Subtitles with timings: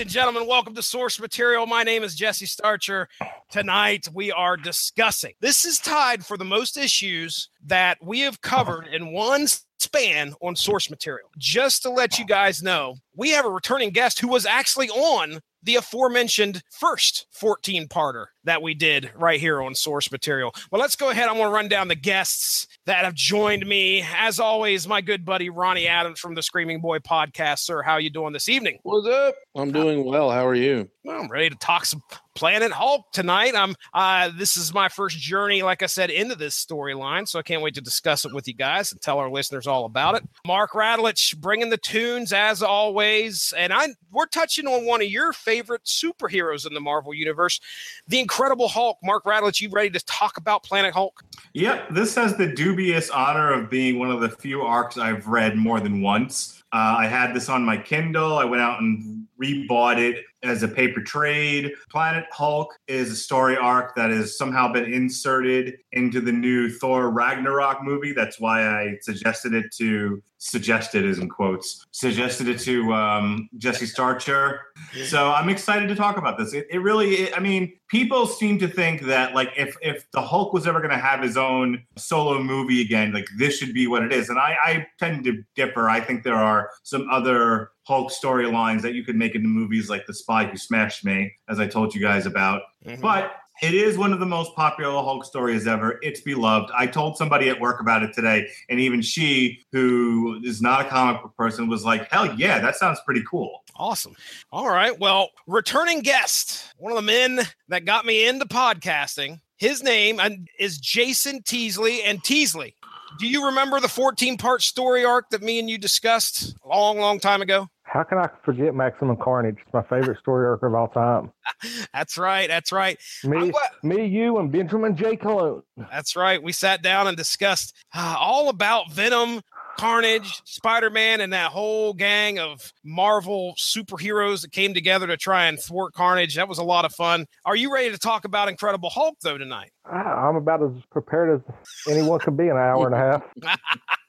[0.00, 1.66] and gentlemen, welcome to Source Material.
[1.66, 3.08] My name is Jesse Starcher.
[3.50, 5.32] Tonight we are discussing.
[5.40, 9.46] This is tied for the most issues that we have covered in one
[9.78, 11.30] span on source material.
[11.38, 15.40] Just to let you guys know, we have a returning guest who was actually on
[15.62, 20.54] the aforementioned first 14 parter that we did right here on source material.
[20.70, 21.28] Well, let's go ahead.
[21.28, 24.04] I want to run down the guests that have joined me.
[24.16, 27.60] As always, my good buddy Ronnie Adams from the Screaming Boy podcast.
[27.60, 28.78] Sir, how you doing this evening?
[28.82, 29.34] What's up?
[29.56, 30.30] I'm doing well.
[30.30, 30.88] How are you?
[31.04, 32.02] Well, I'm ready to talk some
[32.34, 33.54] Planet Hulk tonight.
[33.56, 37.42] I'm uh this is my first journey, like I said, into this storyline, so I
[37.42, 40.28] can't wait to discuss it with you guys and tell our listeners all about it.
[40.46, 45.32] Mark Radulich bringing the tunes as always, and I we're touching on one of your
[45.32, 47.60] favorite superheroes in the Marvel universe,
[48.06, 48.98] the Incredible Hulk.
[49.02, 51.22] Mark Radulich, you ready to talk about Planet Hulk?
[51.54, 55.56] Yep, this has the dubious honor of being one of the few arcs I've read
[55.56, 56.57] more than once.
[56.72, 58.38] Uh, I had this on my Kindle.
[58.38, 61.72] I went out and rebought it as a paper trade.
[61.90, 67.10] Planet Hulk is a story arc that has somehow been inserted into the new Thor
[67.10, 68.12] Ragnarok movie.
[68.12, 73.86] That's why I suggested it to suggested is in quotes suggested it to um, Jesse
[73.86, 74.60] Starcher.
[75.06, 76.54] So I'm excited to talk about this.
[76.54, 80.22] It, it really, it, I mean, people seem to think that like if if the
[80.22, 83.86] Hulk was ever going to have his own solo movie again, like this should be
[83.86, 84.28] what it is.
[84.28, 85.88] And I, I tend to differ.
[85.88, 90.06] I think there are some other Hulk storylines that you could make into movies like
[90.06, 92.62] The Spy Who Smashed Me, as I told you guys about.
[92.84, 93.00] Mm-hmm.
[93.00, 93.32] But
[93.62, 95.98] it is one of the most popular Hulk stories ever.
[96.02, 96.70] It's beloved.
[96.76, 100.88] I told somebody at work about it today, and even she, who is not a
[100.88, 103.64] comic book person, was like, hell yeah, that sounds pretty cool.
[103.76, 104.14] Awesome.
[104.52, 104.98] All right.
[104.98, 110.20] Well, returning guest, one of the men that got me into podcasting, his name
[110.58, 112.02] is Jason Teasley.
[112.02, 112.74] And Teasley,
[113.18, 116.98] do you remember the 14 part story arc that me and you discussed a long,
[116.98, 117.68] long time ago?
[117.88, 119.56] How can I forget Maximum Carnage?
[119.64, 121.32] It's my favorite story arc of all time.
[121.94, 122.46] that's right.
[122.46, 122.98] That's right.
[123.24, 123.50] Me,
[123.82, 125.16] me, you, and Benjamin J.
[125.16, 125.62] Cologne.
[125.90, 126.42] That's right.
[126.42, 129.40] We sat down and discussed uh, all about Venom,
[129.78, 135.46] Carnage, Spider Man, and that whole gang of Marvel superheroes that came together to try
[135.46, 136.34] and thwart Carnage.
[136.34, 137.24] That was a lot of fun.
[137.46, 139.70] Are you ready to talk about Incredible Hulk, though, tonight?
[139.90, 141.54] I'm about as prepared as
[141.88, 143.58] anyone can be in an hour and a half.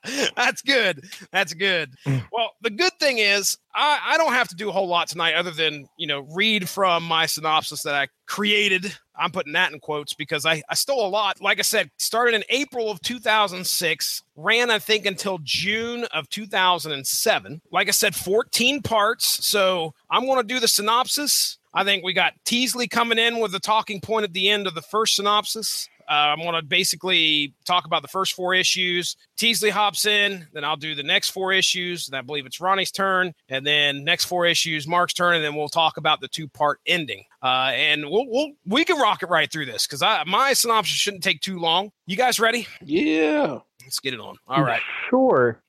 [0.35, 1.05] That's good.
[1.31, 1.93] That's good.
[2.31, 5.33] Well, the good thing is I, I don't have to do a whole lot tonight
[5.33, 8.95] other than, you know, read from my synopsis that I created.
[9.17, 11.41] I'm putting that in quotes because I, I stole a lot.
[11.41, 17.61] Like I said, started in April of 2006, ran, I think, until June of 2007.
[17.71, 19.45] Like I said, 14 parts.
[19.45, 21.58] So I'm going to do the synopsis.
[21.73, 24.73] I think we got Teasley coming in with the talking point at the end of
[24.75, 25.87] the first synopsis.
[26.09, 29.15] Uh, I'm going to basically talk about the first four issues.
[29.37, 32.07] Teasley hops in, then I'll do the next four issues.
[32.07, 33.31] And I believe it's Ronnie's turn.
[33.47, 35.35] And then next four issues, Mark's turn.
[35.35, 37.25] And then we'll talk about the two part ending.
[37.43, 41.23] Uh, and we'll, we'll, we can rock it right through this because my synopsis shouldn't
[41.23, 41.91] take too long.
[42.07, 42.67] You guys ready?
[42.83, 43.59] Yeah.
[43.83, 44.35] Let's get it on.
[44.47, 44.81] All right.
[45.11, 45.61] Sure.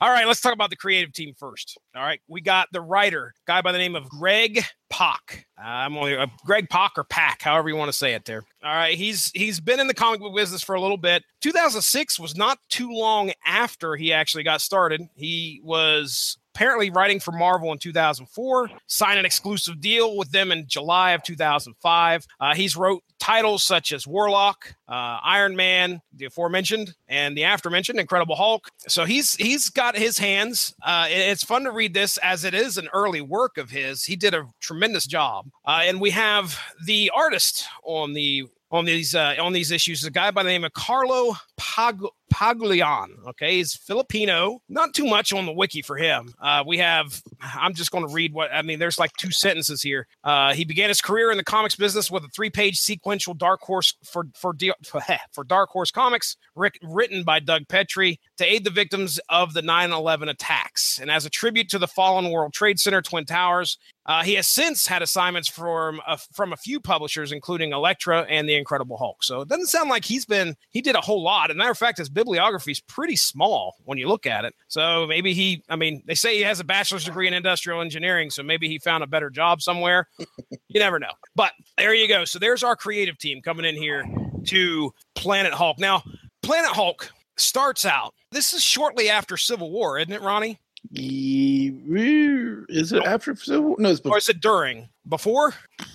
[0.00, 1.78] All right, let's talk about the creative team first.
[1.94, 5.46] All right, we got the writer, guy by the name of Greg Pak.
[5.58, 8.24] Uh, I'm only uh, Greg Pak or Pack, however you want to say it.
[8.24, 8.44] There.
[8.62, 11.24] All right, he's he's been in the comic book business for a little bit.
[11.40, 15.08] 2006 was not too long after he actually got started.
[15.14, 20.66] He was apparently writing for Marvel in 2004, signed an exclusive deal with them in
[20.66, 22.26] July of 2005.
[22.40, 27.98] Uh, he's wrote titles such as Warlock, uh, Iron Man, the aforementioned, and the aftermentioned
[27.98, 28.68] Incredible Hulk.
[28.88, 30.74] So he's he's got his hands.
[30.82, 34.04] Uh, it's fun to read this as it is an early work of his.
[34.04, 39.14] He did a tremendous job, uh, and we have the artist on the on these
[39.14, 40.04] uh, on these issues.
[40.04, 43.10] A guy by the name of Carlo Pag- Paglion.
[43.28, 44.60] Okay, he's Filipino.
[44.68, 46.32] Not too much on the wiki for him.
[46.40, 47.22] Uh, we have.
[47.40, 48.78] I'm just going to read what I mean.
[48.78, 50.06] There's like two sentences here.
[50.24, 53.94] Uh, he began his career in the comics business with a three-page sequential Dark Horse
[54.04, 54.54] for for
[55.32, 60.30] for Dark Horse Comics, written by Doug Petrie to aid the victims of the 9/11
[60.30, 63.78] attacks, and as a tribute to the fallen World Trade Center Twin Towers.
[64.04, 68.48] Uh, he has since had assignments from a, from a few publishers, including Elektra and
[68.48, 69.22] the Incredible Hulk.
[69.22, 71.50] So it doesn't sound like he's been he did a whole lot.
[71.50, 74.54] As a matter of fact, his bibliography is pretty small when you look at it.
[74.68, 78.30] So maybe he, I mean, they say he has a bachelor's degree in industrial engineering,
[78.30, 80.08] so maybe he found a better job somewhere.
[80.18, 81.10] you never know.
[81.34, 82.24] But there you go.
[82.24, 84.04] So there's our creative team coming in here
[84.46, 85.80] to Planet Hulk.
[85.80, 86.02] Now,
[86.42, 88.14] Planet Hulk starts out.
[88.30, 90.60] This is shortly after Civil War, isn't it, Ronnie?
[90.94, 93.76] Is it after Civil War?
[93.78, 94.16] No, it's before.
[94.16, 94.88] or is it during?
[95.08, 95.54] Before?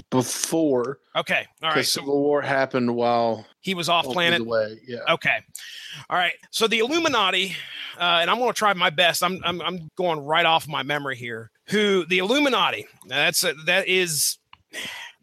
[0.09, 0.99] before.
[1.15, 1.45] Okay.
[1.61, 1.85] All right.
[1.85, 4.41] So Civil War happened while he was off planet.
[4.41, 4.79] away.
[4.87, 4.99] Yeah.
[5.09, 5.37] Okay.
[6.09, 6.33] All right.
[6.51, 7.55] So the Illuminati,
[7.99, 9.23] uh, and I'm going to try my best.
[9.23, 11.51] I'm, I'm I'm going right off my memory here.
[11.69, 12.87] Who the Illuminati?
[13.07, 14.37] That's that is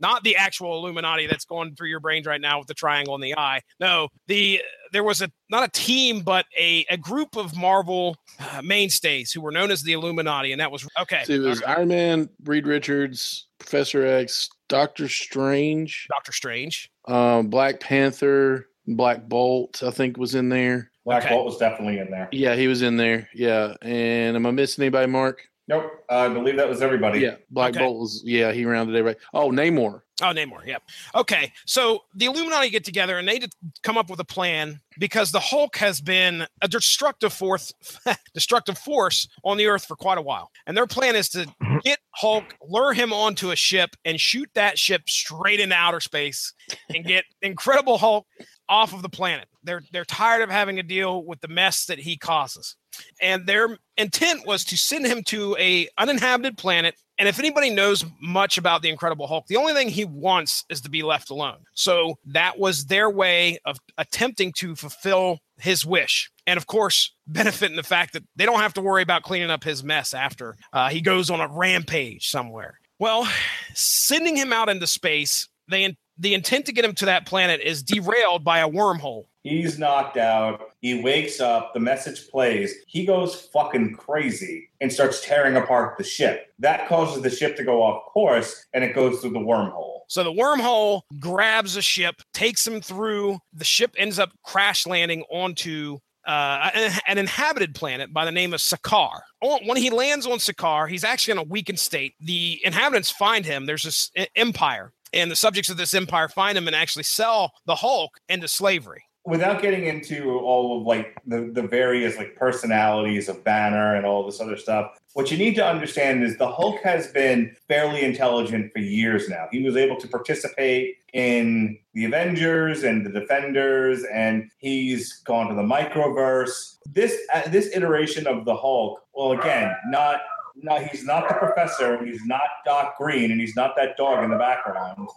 [0.01, 3.23] not the actual Illuminati that's going through your brains right now with the triangle and
[3.23, 3.63] the eye.
[3.81, 4.61] No, the
[4.95, 9.43] there was a not a team, but a a group of Marvel uh, mainstays who
[9.43, 11.23] were known as the Illuminati, and that was okay.
[11.25, 16.91] So it was Iron Man, Reed Richards, Professor X, Doctor Strange, Doctor Strange.
[17.07, 20.91] um, Black Panther, Black Bolt, I think was in there.
[21.05, 21.35] Black Okay.
[21.35, 22.29] Bolt was definitely in there.
[22.33, 23.29] Yeah, he was in there.
[23.35, 23.75] Yeah.
[23.83, 25.43] And am I missing anybody, Mark?
[25.69, 27.21] Nope, I believe that was everybody.
[27.21, 27.37] Yeah.
[27.51, 27.81] Black Okay.
[27.85, 29.23] Bolt was, yeah, he rounded everybody.
[29.35, 30.01] Oh, Namor.
[30.23, 30.65] Oh, Namor.
[30.65, 30.83] Yep.
[31.17, 31.53] Okay.
[31.67, 33.41] So the Illuminati get together and they
[33.83, 37.73] come up with a plan because the Hulk has been a destructive force,
[38.35, 41.79] destructive force on the Earth for quite a while, and their plan is to mm-hmm.
[41.83, 46.53] get Hulk, lure him onto a ship, and shoot that ship straight into outer space,
[46.95, 48.27] and get Incredible Hulk
[48.69, 49.49] off of the planet.
[49.65, 52.77] They're they're tired of having to deal with the mess that he causes,
[53.21, 58.05] and their intent was to send him to a uninhabited planet and if anybody knows
[58.21, 61.59] much about the Incredible Hulk, the only thing he wants is to be left alone.
[61.75, 66.31] So that was their way of attempting to fulfill his wish.
[66.47, 69.65] And of course, benefiting the fact that they don't have to worry about cleaning up
[69.65, 72.81] his mess after uh, he goes on a rampage somewhere.
[72.99, 73.29] Well,
[73.75, 77.83] sending him out into space, they the intent to get him to that planet is
[77.83, 79.25] derailed by a wormhole.
[79.43, 80.71] He's knocked out.
[80.81, 81.75] He wakes up.
[81.75, 82.75] The message plays.
[82.87, 86.55] He goes fucking crazy and starts tearing apart the ship.
[86.59, 90.01] That causes the ship to go off course and it goes through the wormhole.
[90.09, 93.39] So the wormhole grabs a ship, takes him through.
[93.53, 98.55] The ship ends up crash landing onto uh, an, an inhabited planet by the name
[98.55, 99.21] of Sakaar.
[99.41, 102.15] When he lands on Sakaar, he's actually in a weakened state.
[102.21, 103.67] The inhabitants find him.
[103.67, 107.53] There's this e- empire, and the subjects of this empire find him and actually sell
[107.67, 109.05] the Hulk into slavery.
[109.27, 114.27] Without getting into all of like the, the various like personalities of Banner and all
[114.27, 118.71] this other stuff, what you need to understand is the Hulk has been fairly intelligent
[118.73, 119.47] for years now.
[119.51, 125.55] He was able to participate in the Avengers and the Defenders, and he's gone to
[125.55, 126.77] the microverse.
[126.85, 130.21] This uh, this iteration of the Hulk, well, again, not
[130.57, 131.95] no, he's not the professor.
[131.95, 135.09] And He's not Doc Green, and he's not that dog in the background.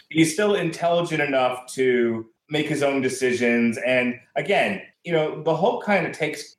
[0.08, 3.78] he's still intelligent enough to make his own decisions.
[3.78, 6.56] And again, you know, the Hulk kind of takes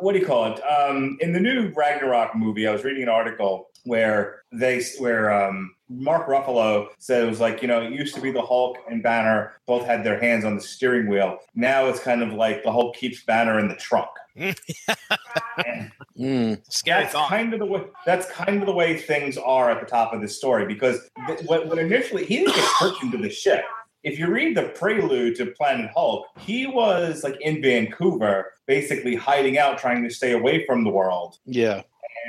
[0.00, 0.60] what do you call it?
[0.62, 5.74] Um, in the new Ragnarok movie, I was reading an article where they where um,
[5.88, 9.02] Mark Ruffalo said it was like you know it used to be the Hulk and
[9.02, 11.38] Banner both had their hands on the steering wheel.
[11.54, 14.10] Now it's kind of like the Hulk keeps Banner in the trunk.
[14.36, 16.60] And Mm.
[16.70, 17.28] Scary that's thought.
[17.30, 20.20] kind of the way that's kind of the way things are at the top of
[20.20, 23.64] this story because th- when, when initially he didn't get put into the ship.
[24.02, 29.58] If you read the prelude to Planet Hulk, he was like in Vancouver, basically hiding
[29.58, 31.36] out, trying to stay away from the world.
[31.44, 31.82] Yeah.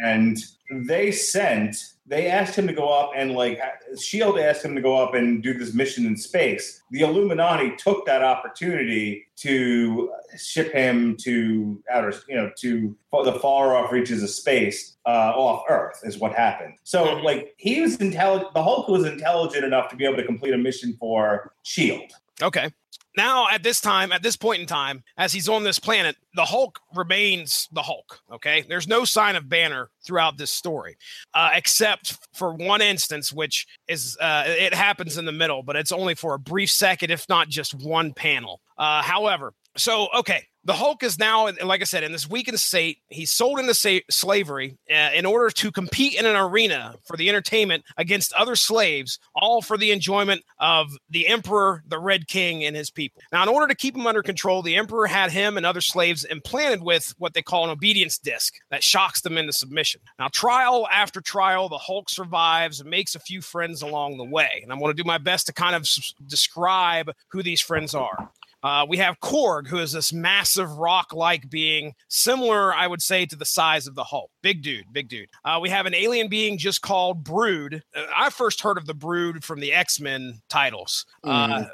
[0.04, 0.38] And
[0.70, 1.78] they sent,
[2.12, 3.58] they asked him to go up and like
[3.98, 6.84] Shield asked him to go up and do this mission in space.
[6.92, 13.78] The Illuminati took that opportunity to ship him to outer, you know, to the far
[13.78, 16.74] off reaches of space, uh, off Earth, is what happened.
[16.84, 18.54] So, like, he was intelligent.
[18.54, 22.12] The Hulk was intelligent enough to be able to complete a mission for Shield.
[22.42, 22.72] Okay.
[23.18, 26.46] Now, at this time, at this point in time, as he's on this planet, the
[26.46, 28.20] Hulk remains the Hulk.
[28.32, 28.64] Okay.
[28.68, 30.98] There's no sign of Banner throughout this story,
[31.34, 35.92] uh, except for one instance, which is uh, it happens in the middle, but it's
[35.92, 38.62] only for a brief second, if not just one panel.
[38.78, 43.00] Uh, however, so okay, the Hulk is now, like I said, in this weakened state.
[43.10, 47.30] He's sold into sa- slavery uh, in order to compete in an arena for the
[47.30, 52.76] entertainment against other slaves, all for the enjoyment of the Emperor, the Red King, and
[52.76, 53.22] his people.
[53.32, 56.26] Now, in order to keep him under control, the Emperor had him and other slaves
[56.26, 60.02] implanted with what they call an obedience disc that shocks them into submission.
[60.20, 64.60] Now, trial after trial, the Hulk survives and makes a few friends along the way.
[64.62, 67.96] And I'm going to do my best to kind of s- describe who these friends
[67.96, 68.30] are.
[68.64, 73.26] Uh, we have Korg, who is this massive rock like being, similar, I would say,
[73.26, 74.32] to the size of the Hulk.
[74.42, 75.30] Big dude, big dude.
[75.44, 77.84] Uh, we have an alien being just called Brood.
[77.96, 81.06] Uh, I first heard of the Brood from the X Men titles.
[81.24, 81.66] Uh,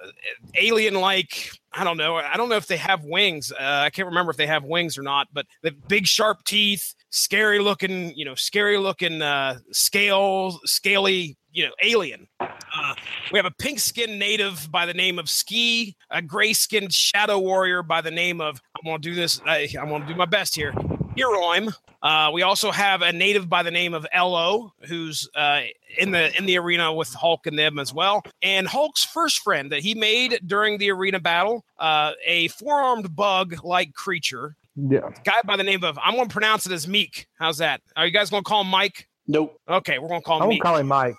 [0.55, 2.15] alien like, I don't know.
[2.15, 3.51] I don't know if they have wings.
[3.51, 6.95] Uh, I can't remember if they have wings or not, but the big sharp teeth,
[7.09, 12.27] scary looking, you know, scary looking uh, scale, scaly, you know, alien.
[12.39, 12.93] Uh,
[13.31, 17.39] we have a pink skinned native by the name of Ski, a gray skinned shadow
[17.39, 20.15] warrior by the name of, I'm going to do this, I, I'm going to do
[20.15, 20.71] my best here,
[21.17, 21.73] Hiroim.
[22.03, 25.61] Uh, we also have a native by the name of Elloe, who's uh,
[25.97, 28.21] in the in the arena with Hulk and them as well.
[28.43, 33.93] And Hulk's first friend that he made during the arena battle, uh, a four-armed bug-like
[33.95, 35.09] creature, Yeah.
[35.23, 37.27] guy by the name of I'm going to pronounce it as Meek.
[37.39, 37.81] How's that?
[37.95, 39.07] Are you guys going to call him Mike?
[39.27, 39.59] Nope.
[39.67, 40.43] Okay, we're going to call him.
[40.43, 40.61] I him won't Meek.
[40.63, 41.15] call him Mike.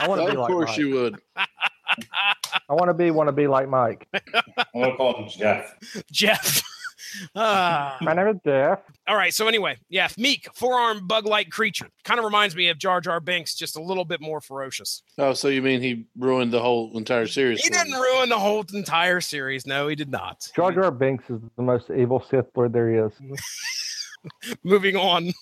[0.00, 0.78] I want to be Of course Mike.
[0.78, 1.16] you would.
[1.36, 4.06] I want to be want to be like Mike.
[4.14, 4.22] I'm
[4.74, 5.76] gonna call him Jeff.
[6.10, 6.62] Jeff.
[7.34, 7.98] Ah.
[8.02, 8.78] My name is Jeff.
[9.08, 9.34] All right.
[9.34, 13.56] So anyway, yeah, Meek, four-armed bug-like creature, kind of reminds me of Jar Jar Binks,
[13.56, 15.02] just a little bit more ferocious.
[15.18, 17.62] Oh, so you mean he ruined the whole entire series?
[17.62, 18.00] He didn't you.
[18.00, 19.66] ruin the whole entire series.
[19.66, 20.48] No, he did not.
[20.54, 23.12] Jar Jar Binks is the most evil Sith Lord there is.
[24.62, 25.32] Moving on.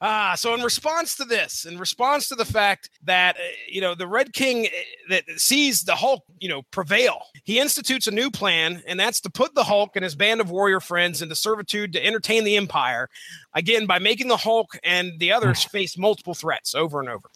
[0.00, 3.94] Ah, so in response to this, in response to the fact that uh, you know
[3.94, 4.70] the Red King uh,
[5.10, 9.30] that sees the Hulk, you know, prevail, he institutes a new plan, and that's to
[9.30, 13.08] put the Hulk and his band of warrior friends into servitude to entertain the Empire,
[13.54, 17.28] again by making the Hulk and the others face multiple threats over and over.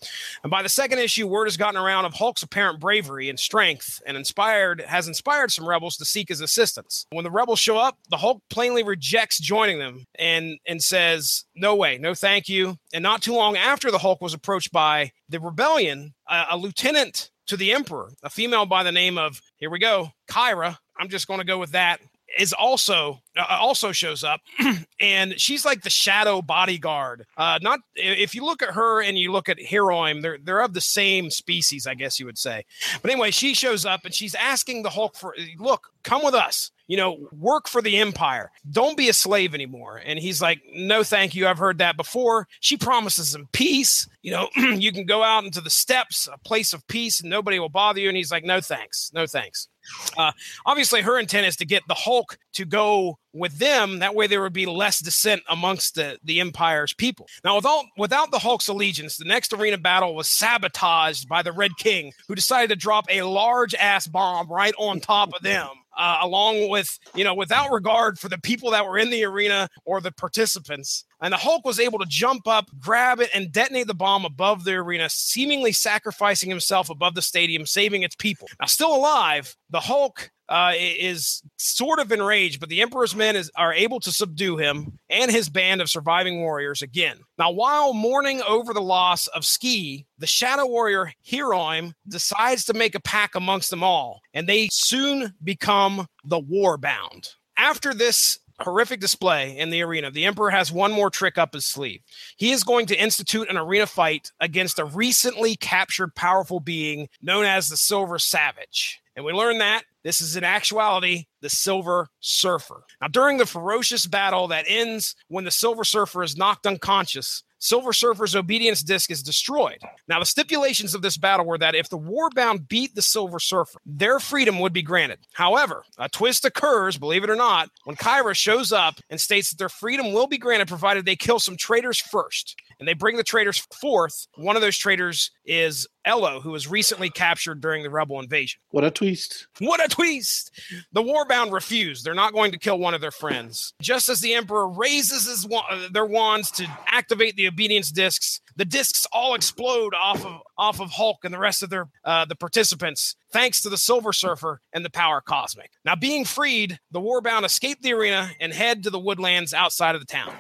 [0.42, 4.02] And by the second issue, word has gotten around of Hulk's apparent bravery and strength,
[4.06, 7.06] and inspired has inspired some rebels to seek his assistance.
[7.12, 11.76] When the rebels show up, the Hulk plainly rejects joining them and and says, "No
[11.76, 15.40] way, no thank you." And not too long after the Hulk was approached by the
[15.40, 19.78] rebellion, a, a lieutenant to the Emperor, a female by the name of here we
[19.80, 20.76] go, Kyra.
[20.96, 22.00] I'm just going to go with that.
[22.38, 24.40] Is also uh, also shows up,
[25.00, 27.26] and she's like the shadow bodyguard.
[27.36, 30.72] Uh, not if you look at her and you look at Hiroim, they're they're of
[30.72, 32.64] the same species, I guess you would say.
[33.02, 36.70] But anyway, she shows up and she's asking the Hulk for look, come with us.
[36.90, 38.50] You know, work for the Empire.
[38.68, 40.02] Don't be a slave anymore.
[40.04, 41.46] And he's like, no, thank you.
[41.46, 42.48] I've heard that before.
[42.58, 44.08] She promises him peace.
[44.22, 47.60] You know, you can go out into the steppes, a place of peace, and nobody
[47.60, 48.08] will bother you.
[48.08, 49.12] And he's like, no, thanks.
[49.14, 49.68] No, thanks.
[50.16, 50.32] Uh,
[50.66, 54.00] obviously, her intent is to get the Hulk to go with them.
[54.00, 57.26] That way, there would be less dissent amongst the, the Empire's people.
[57.44, 61.76] Now, without without the Hulk's allegiance, the next arena battle was sabotaged by the Red
[61.78, 65.68] King, who decided to drop a large ass bomb right on top of them.
[66.00, 69.68] Uh, along with, you know, without regard for the people that were in the arena
[69.84, 71.04] or the participants.
[71.20, 74.64] And the Hulk was able to jump up, grab it, and detonate the bomb above
[74.64, 78.48] the arena, seemingly sacrificing himself above the stadium, saving its people.
[78.58, 83.50] Now, still alive, the Hulk uh, is sort of enraged, but the Emperor's men is,
[83.56, 87.18] are able to subdue him and his band of surviving warriors again.
[87.38, 92.96] Now, while mourning over the loss of Ski, the Shadow Warrior Hiroim decides to make
[92.96, 97.34] a pack amongst them all, and they soon become the Warbound.
[97.56, 101.64] After this horrific display in the arena, the Emperor has one more trick up his
[101.64, 102.00] sleeve.
[102.36, 107.44] He is going to institute an arena fight against a recently captured powerful being known
[107.44, 109.00] as the Silver Savage.
[109.16, 112.82] And we learn that this is in actuality the Silver Surfer.
[113.00, 117.92] Now, during the ferocious battle that ends when the Silver Surfer is knocked unconscious, Silver
[117.92, 119.78] Surfer's obedience disc is destroyed.
[120.08, 123.78] Now, the stipulations of this battle were that if the Warbound beat the Silver Surfer,
[123.84, 125.18] their freedom would be granted.
[125.34, 129.58] However, a twist occurs, believe it or not, when Kyra shows up and states that
[129.58, 132.56] their freedom will be granted provided they kill some traitors first.
[132.80, 134.26] And they bring the traitors forth.
[134.36, 138.60] One of those traitors is Elloe, who was recently captured during the Rebel invasion.
[138.70, 139.46] What a twist!
[139.58, 140.50] What a twist!
[140.92, 142.02] The Warbound refuse.
[142.02, 143.74] They're not going to kill one of their friends.
[143.82, 148.40] Just as the Emperor raises his wa- uh, their wands to activate the obedience discs,
[148.56, 152.24] the discs all explode off of off of Hulk and the rest of their uh,
[152.24, 155.72] the participants, thanks to the Silver Surfer and the Power Cosmic.
[155.84, 160.00] Now, being freed, the Warbound escape the arena and head to the woodlands outside of
[160.00, 160.34] the town.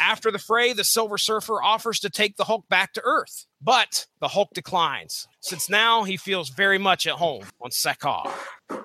[0.00, 4.06] After the fray, the Silver Surfer offers to take the Hulk back to Earth, but
[4.20, 8.32] the Hulk declines, since now he feels very much at home on Sakaar.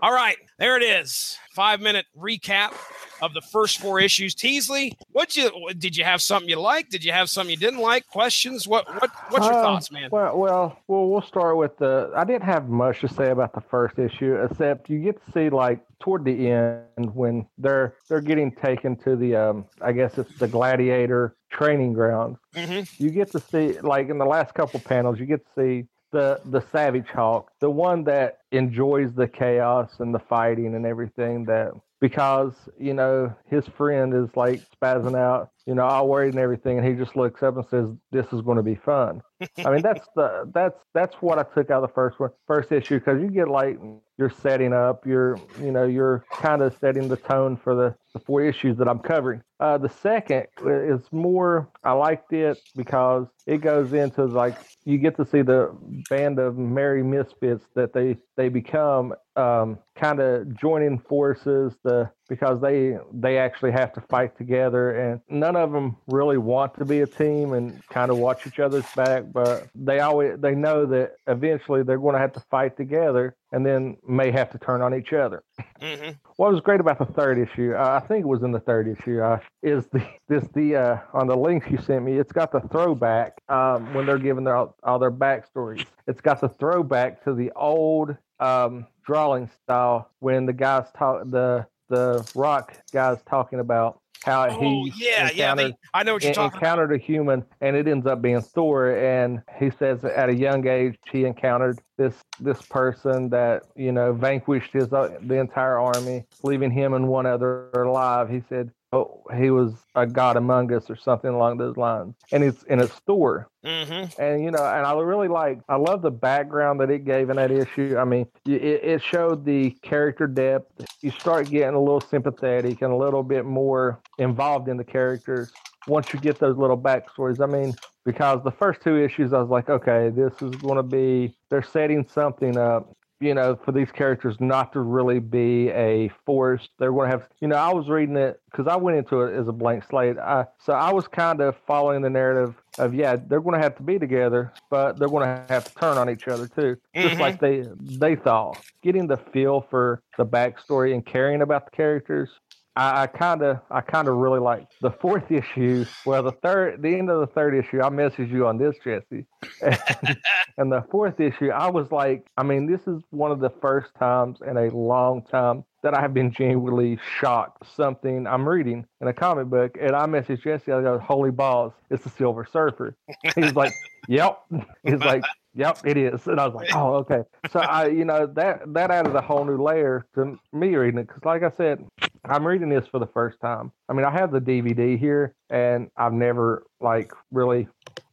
[0.02, 1.38] All right, there it is.
[1.56, 2.74] Five minute recap
[3.22, 4.36] of the first four issues.
[4.36, 6.92] Teasley, what you did you have something you liked?
[6.92, 8.06] Did you have something you didn't like?
[8.08, 8.68] Questions?
[8.68, 10.10] What what what's your Uh, thoughts, man?
[10.12, 12.12] Well, well, well, we'll start with the.
[12.14, 15.50] I didn't have much to say about the first issue, except you get to see
[15.50, 20.38] like toward the end when they're they're getting taken to the um, I guess it's
[20.38, 22.36] the gladiator training ground.
[22.54, 25.88] hmm You get to see like in the last couple panels, you get to see
[26.12, 31.46] the the Savage Hulk, the one that enjoys the chaos and the fighting and everything
[31.46, 36.40] that because you know his friend is like spazzing out, you know, all worried and
[36.40, 39.22] everything, and he just looks up and says, "This is going to be fun."
[39.66, 42.72] I mean, that's the that's that's what I took out of the first one, first
[42.72, 43.80] issue, because you get like
[44.18, 48.20] you're setting up, you're you know you're kind of setting the tone for the, the
[48.20, 49.42] four issues that I'm covering.
[49.60, 55.18] Uh, the second is more I liked it because it goes into like you get
[55.18, 55.76] to see the
[56.10, 62.60] band of merry misfits that they they become um, kind of joining forces the because
[62.62, 67.02] they they actually have to fight together and none of them really want to be
[67.02, 71.14] a team and kind of watch each other's back but they always they know that
[71.28, 74.94] eventually they're going to have to fight together and then may have to turn on
[74.96, 75.44] each other
[75.82, 78.60] hmm what was great about the third issue, uh, I think it was in the
[78.60, 82.18] third issue, uh, is the this the uh, on the links you sent me.
[82.18, 85.86] It's got the throwback um, when they're giving their all their backstories.
[86.08, 91.66] It's got the throwback to the old um, drawing style when the guys talk the
[91.90, 95.54] the rock guys talking about how Oh he yeah, yeah.
[95.54, 96.64] They, I know what you're talking about.
[96.64, 100.68] encountered a human and it ends up being Thor and he says at a young
[100.68, 106.26] age he encountered this this person that you know vanquished his uh, the entire army
[106.42, 110.90] leaving him and one other alive he said oh he was a god among us
[110.90, 114.86] or something along those lines and it's and it's Thor hmm and you know, and
[114.86, 117.98] I really like, I love the background that it gave in that issue.
[117.98, 120.86] I mean, it, it showed the character depth.
[121.02, 125.52] You start getting a little sympathetic and a little bit more involved in the characters
[125.88, 127.42] once you get those little backstories.
[127.42, 127.74] I mean,
[128.06, 131.64] because the first two issues, I was like, okay, this is going to be, they're
[131.64, 132.92] setting something up.
[133.26, 137.28] You know, for these characters not to really be a force, they're going to have.
[137.42, 140.18] You know, I was reading it because I went into it as a blank slate.
[140.20, 143.76] I, so I was kind of following the narrative of yeah, they're going to have
[143.78, 147.16] to be together, but they're going to have to turn on each other too, just
[147.16, 147.20] Mhm.
[147.20, 148.62] like they they thought.
[148.84, 152.30] Getting the feel for the backstory and caring about the characters,
[152.78, 155.86] I kind of I kind of really like the fourth issue.
[156.06, 159.26] Well, the third, the end of the third issue, I messaged you on this, Jesse.
[159.62, 160.18] And,
[160.58, 163.96] and the fourth issue, I was like, I mean, this is one of the first
[163.96, 167.64] times in a long time that I have been genuinely shocked.
[167.76, 170.72] Something I'm reading in a comic book, and I messaged Jesse.
[170.72, 171.74] I go, "Holy balls!
[171.90, 172.98] It's the Silver Surfer."
[173.36, 173.72] He's like,
[174.10, 174.40] "Yep."
[174.84, 178.26] He's like, "Yep, it is." And I was like, "Oh, okay." So I, you know,
[178.36, 181.86] that that added a whole new layer to me reading it because, like I said,
[182.30, 183.72] I'm reading this for the first time.
[183.90, 187.68] I mean, I have the DVD here, and I've never like really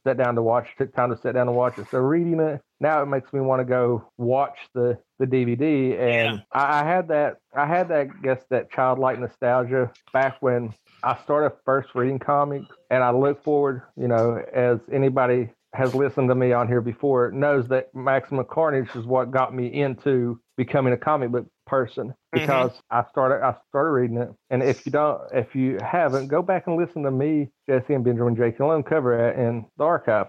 [0.04, 0.68] sat down to watch.
[0.78, 1.86] Took time to sit down and watch it.
[1.90, 5.98] So reading it now, it makes me want to go watch the the DVD.
[5.98, 7.36] And I, I had that.
[7.54, 8.08] I had that.
[8.08, 13.42] I guess that childlike nostalgia back when I started first reading comics, and I look
[13.44, 13.82] forward.
[13.96, 18.94] You know, as anybody has listened to me on here before knows that Maximum Carnage
[18.94, 23.90] is what got me into becoming a comic book person because I started I started
[23.90, 24.28] reading it.
[24.50, 28.04] And if you don't if you haven't, go back and listen to me, Jesse and
[28.04, 30.26] Benjamin Jake and cover it in the archive.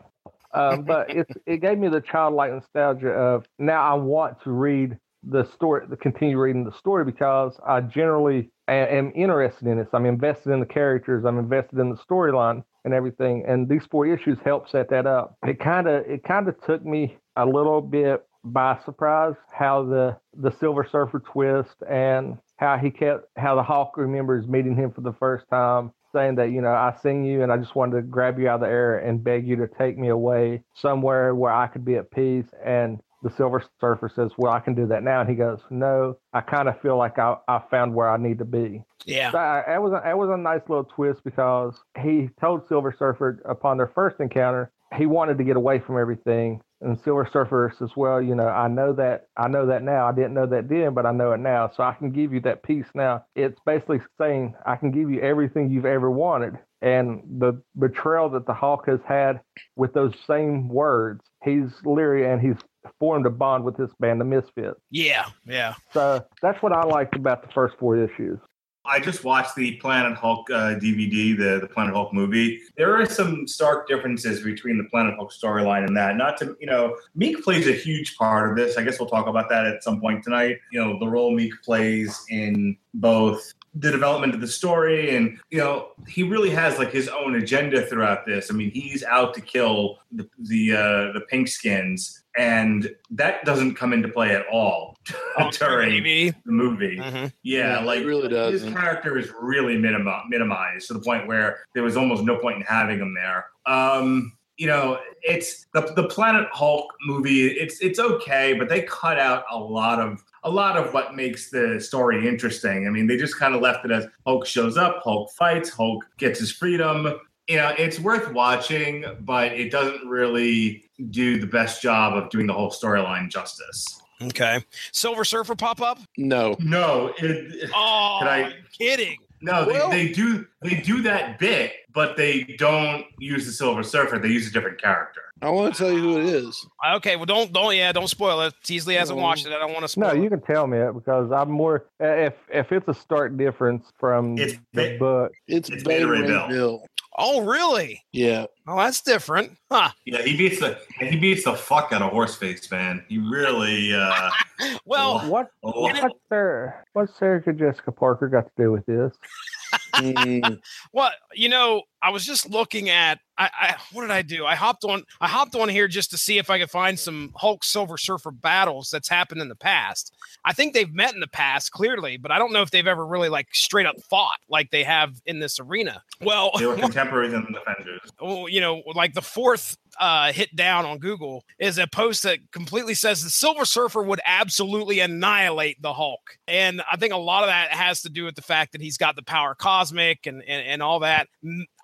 [0.54, 4.98] Um, but it's it gave me the childlike nostalgia of now I want to read
[5.24, 9.88] the story, to continue reading the story because I generally am interested in this.
[9.94, 11.26] I'm invested in the characters.
[11.26, 13.46] I'm invested in the storyline and everything.
[13.48, 15.38] And these four issues help set that up.
[15.46, 20.18] It kind of it kind of took me a little bit by surprise how the
[20.38, 25.02] the Silver Surfer twist and how he kept how the Hulk remembers meeting him for
[25.02, 28.02] the first time, saying that you know I seen you and I just wanted to
[28.04, 31.52] grab you out of the air and beg you to take me away somewhere where
[31.54, 33.00] I could be at peace and.
[33.24, 36.42] The Silver Surfer says, "Well, I can do that now," and he goes, "No, I
[36.42, 39.32] kind of feel like I, I found where I need to be." Yeah.
[39.32, 42.94] So I, it was a, it was a nice little twist because he told Silver
[42.98, 47.74] Surfer upon their first encounter he wanted to get away from everything, and Silver Surfer
[47.78, 50.08] says, "Well, you know, I know that I know that now.
[50.08, 51.72] I didn't know that then, but I know it now.
[51.76, 55.22] So I can give you that peace now." It's basically saying I can give you
[55.22, 59.40] everything you've ever wanted, and the betrayal that the Hulk has had
[59.78, 62.58] with those same words, he's leery and he's
[63.00, 64.80] formed a bond with this band, the Misfits.
[64.92, 65.28] Yeah.
[65.48, 65.76] Yeah.
[65.94, 68.38] So that's what I liked about the first four issues.
[68.86, 72.60] I just watched the Planet Hulk uh, DVD, the the Planet Hulk movie.
[72.76, 76.18] There are some stark differences between the Planet Hulk storyline and that.
[76.18, 78.78] Not to, you know, Meek plays a huge part of this.
[78.78, 80.58] I guess we'll talk about that at some point tonight.
[80.74, 85.58] You know, the role Meek plays in both the development of the story and you
[85.58, 89.42] know he really has like his own agenda throughout this i mean he's out to
[89.42, 94.96] kill the the, uh, the pink skins and that doesn't come into play at all
[95.60, 96.30] during Maybe.
[96.46, 98.74] the movie hmm yeah, Yeah, like really his doesn't.
[98.74, 102.62] character is really minimi- minimized to the point where there was almost no point in
[102.64, 103.46] having him there.
[103.66, 107.48] Um, you know, it's the the Planet Hulk movie.
[107.48, 111.50] It's it's okay, but they cut out a lot of a lot of what makes
[111.50, 112.88] the story interesting.
[112.88, 116.06] I mean, they just kind of left it as Hulk shows up, Hulk fights, Hulk
[116.18, 117.08] gets his freedom.
[117.48, 122.48] You know, it's worth watching, but it doesn't really do the best job of doing
[122.48, 124.02] the whole storyline justice.
[124.22, 124.64] Okay.
[124.94, 126.00] Silver Surfer pop up?
[126.18, 126.56] No.
[126.60, 129.18] No, it, Oh, Can I- you're kidding.
[129.42, 133.84] no, Well- they, they do they do that bit, but they don't use the Silver
[133.84, 134.18] Surfer.
[134.20, 135.22] They use a different character.
[135.42, 136.66] I want to tell you who it is.
[136.96, 138.54] Okay, well, don't don't yeah, don't spoil it.
[138.64, 139.24] Teasley hasn't No.
[139.24, 139.52] watched it.
[139.52, 140.24] I don't want to No, spoil.
[140.24, 141.86] you can tell me it because I'm more.
[142.02, 146.06] uh, If if it's a stark difference from It's the ba- book, It's, It's Beta
[146.06, 146.48] Beta Ray Ray Bill.
[146.48, 146.86] Bill.
[147.16, 148.02] Oh, really?
[148.12, 148.46] Yeah.
[148.68, 149.92] Oh, that's different, huh?
[150.06, 153.04] Yeah, he beats the he beats the fuck out of Horseface, man.
[153.10, 153.94] He really.
[153.94, 154.32] uh
[154.86, 156.84] Well, what oh, what's Sarah?
[156.94, 159.14] What's Sarah Jessica Parker got to do with this?
[159.94, 160.60] Mm,
[160.92, 164.46] Well, you know, I was just looking at I, I what did I do?
[164.46, 167.32] I hopped on I hopped on here just to see if I could find some
[167.36, 170.14] Hulk Silver Surfer battles that's happened in the past.
[170.46, 173.06] I think they've met in the past clearly, but I don't know if they've ever
[173.06, 176.04] really like straight up fought like they have in this arena.
[176.22, 178.02] Well, they were contemporaries in the Defenders.
[178.20, 182.40] oh, you know, like the fourth uh, hit down on Google is a post that
[182.52, 187.44] completely says the Silver Surfer would absolutely annihilate the Hulk, and I think a lot
[187.44, 190.42] of that has to do with the fact that he's got the power cosmic and
[190.48, 191.28] and, and all that.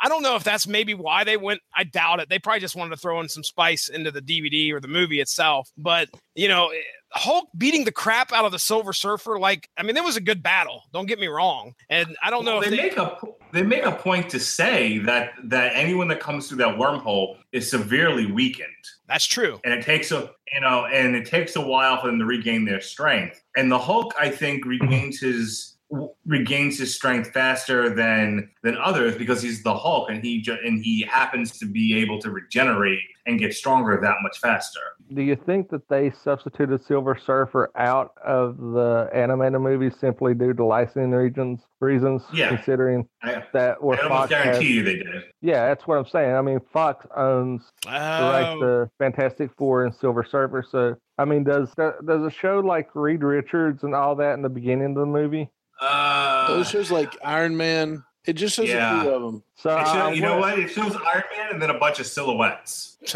[0.02, 1.62] I don't know if that's maybe why they went.
[1.76, 2.30] I doubt it.
[2.30, 5.20] They probably just wanted to throw in some spice into the DVD or the movie
[5.20, 5.70] itself.
[5.78, 6.78] But you know, eh,
[7.12, 10.22] Hulk beating the crap out of the Silver Surfer, like I mean, it was a
[10.22, 10.84] good battle.
[10.94, 13.18] Don't get me wrong, and I don't know Well, if they, they, make a
[13.54, 17.70] they make a point to say that that anyone that comes through that wormhole is
[17.70, 18.68] severely weakened,
[19.08, 19.60] that's true.
[19.64, 22.66] and it takes a you know, and it takes a while for them to regain
[22.66, 23.44] their strength.
[23.56, 25.78] And the Hulk, I think, regains his
[26.25, 30.84] regains his strength faster than than others because he's the Hulk, and he ju- and
[30.84, 34.80] he happens to be able to regenerate and get stronger that much faster.
[35.13, 40.54] Do you think that they substituted Silver Surfer out of the animated movie simply due
[40.54, 41.62] to licensing reasons?
[41.80, 42.49] Reasons, Yeah.
[42.49, 45.23] considering I, that where I almost Fox has, guarantee you they did.
[45.41, 46.36] yeah, that's what I'm saying.
[46.36, 50.63] I mean, Fox owns the rights Oh, to Fantastic Four and Silver Surfer.
[50.69, 54.49] So, I mean, does does a show like Reed Richards and all that in the
[54.49, 55.49] beginning of the movie?
[55.82, 58.04] Uh, Those shows like Iron Man.
[58.26, 59.44] It just shows a few of them.
[59.56, 60.60] So, it show- you know what?
[60.60, 62.98] It shows Iron Man and then a bunch of silhouettes.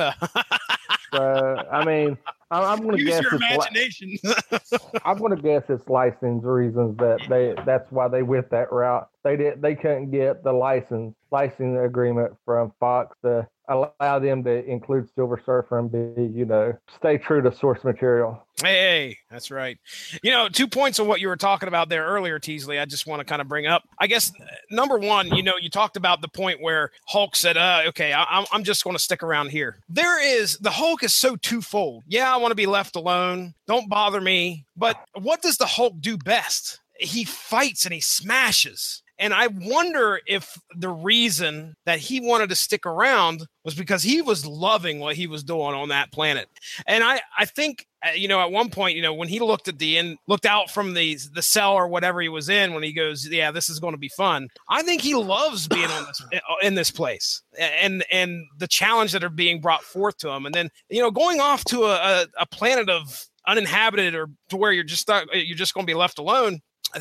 [1.14, 2.18] So, I mean,
[2.50, 4.18] I'm, I'm going to use guess your it's li- imagination.
[5.06, 9.08] I'm going to guess it's license reasons that they that's why they went that route.
[9.24, 14.66] They did they couldn't get the license licensing agreement from Fox to allow them to
[14.66, 18.46] include Silver Surfer and be you know stay true to source material.
[18.62, 19.78] Hey, that's right.
[20.22, 22.80] You know, two points on what you were talking about there earlier, Teasley.
[22.80, 23.84] I just want to kind of bring up.
[24.00, 27.58] I guess uh, number one, you know, you talked about the point where Hulk said,
[27.58, 31.04] uh, "Okay, I, I'm I'm just going to stick around here." There is the Hulk
[31.04, 32.04] is so twofold.
[32.08, 33.54] Yeah, I want to be left alone.
[33.68, 34.66] Don't bother me.
[34.76, 36.80] But what does the Hulk do best?
[37.00, 39.03] He fights and he smashes.
[39.20, 44.22] And I wonder if the reason that he wanted to stick around was because he
[44.22, 46.50] was loving what he was doing on that planet.
[46.88, 49.68] And I, I think, uh, you know, at one point, you know, when he looked
[49.68, 52.84] at the end, looked out from the the cell or whatever he was in, when
[52.84, 56.06] he goes, "Yeah, this is going to be fun." I think he loves being on
[56.06, 56.22] this
[56.64, 60.54] in this place, and and the challenge that are being brought forth to him, and
[60.54, 64.72] then you know, going off to a, a, a planet of uninhabited or to where
[64.72, 66.60] you're just stuck, you're just going to be left alone.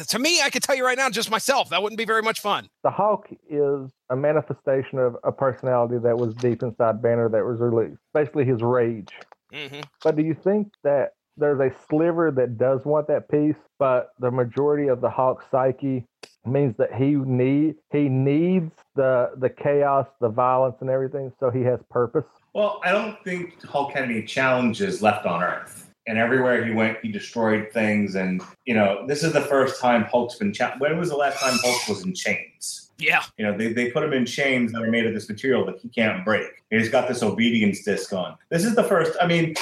[0.08, 2.40] To me, I can tell you right now, just myself, that wouldn't be very much
[2.40, 2.68] fun.
[2.82, 7.60] The Hulk is a manifestation of a personality that was deep inside Banner that was
[7.60, 8.00] released.
[8.14, 9.10] Basically, his rage.
[9.52, 14.10] hmm But do you think that there's a sliver that does want that peace, but
[14.18, 16.04] the majority of the Hulk psyche
[16.44, 21.62] means that he need he needs the the chaos, the violence, and everything, so he
[21.62, 22.24] has purpose.
[22.54, 25.90] Well, I don't think Hulk had any challenges left on Earth.
[26.06, 28.16] And everywhere he went, he destroyed things.
[28.16, 31.38] And, you know, this is the first time Hulk's been cha- When was the last
[31.40, 32.90] time Hulk was in chains?
[32.98, 35.64] Yeah, You know, they, they put him in chains that are made of this material
[35.66, 36.46] that he can't break.
[36.70, 38.36] He's got this obedience disc on.
[38.48, 39.54] This is the first, I mean,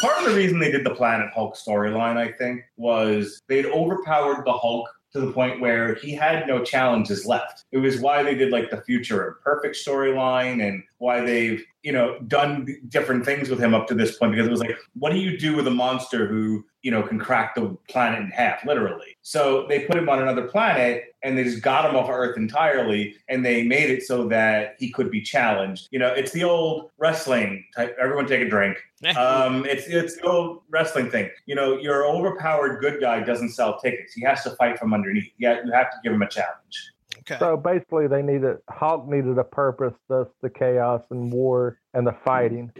[0.00, 4.44] part of the reason they did the Planet Hulk storyline, I think, was they'd overpowered
[4.44, 7.64] the Hulk to the point where he had no challenges left.
[7.72, 12.18] It was why they did like the future imperfect storyline and why they've, you know,
[12.26, 15.20] done different things with him up to this point because it was like, what do
[15.20, 19.16] you do with a monster who, you know, can crack the planet in half, literally?
[19.22, 23.14] So they put him on another planet and they just got him off Earth entirely
[23.28, 25.86] and they made it so that he could be challenged.
[25.92, 27.96] You know, it's the old wrestling type.
[28.02, 28.78] Everyone take a drink.
[29.16, 31.30] Um, it's it's the old wrestling thing.
[31.44, 34.14] You know, your overpowered good guy doesn't sell tickets.
[34.14, 35.30] He has to fight from underneath.
[35.38, 36.94] Yeah, you have to give him a challenge.
[37.30, 37.38] Okay.
[37.38, 42.16] So basically, they needed Hulk needed a purpose, thus the chaos and war and the
[42.24, 42.70] fighting.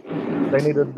[0.51, 0.95] They needed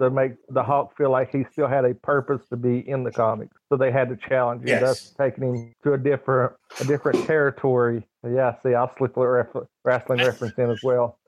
[0.00, 3.10] to make the Hulk feel like he still had a purpose to be in the
[3.10, 4.80] comics, so they had to challenge him, Yes.
[4.80, 8.06] thus taking him to a different a different territory.
[8.24, 11.18] Yeah, see, I'll slip a ref- wrestling reference in as well.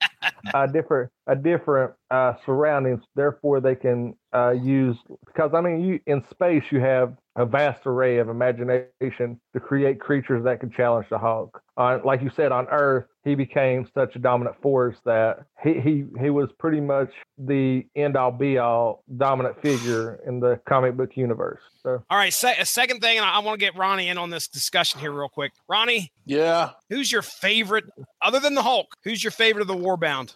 [0.55, 3.03] uh, different a different uh, surroundings.
[3.15, 7.81] Therefore, they can uh, use because I mean, you in space you have a vast
[7.87, 11.61] array of imagination to create creatures that can challenge the Hulk.
[11.77, 16.05] Uh, like you said, on Earth, he became such a dominant force that he he
[16.21, 21.17] he was pretty much the end all be all dominant figure in the comic book
[21.17, 21.61] universe.
[21.83, 24.19] So, All right, se- a second thing, and I, I want to get Ronnie in
[24.19, 25.53] on this discussion here real quick.
[25.69, 26.71] Ronnie, Yeah.
[26.91, 27.85] who's your favorite,
[28.23, 28.95] other than the Hulk?
[29.03, 30.35] Who's your favorite of the Warbound?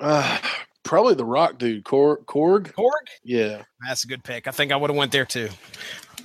[0.00, 0.38] Uh,
[0.84, 2.72] probably the Rock dude, Kor- Korg.
[2.74, 2.90] Korg?
[3.24, 3.62] Yeah.
[3.86, 4.46] That's a good pick.
[4.46, 5.48] I think I would have went there too.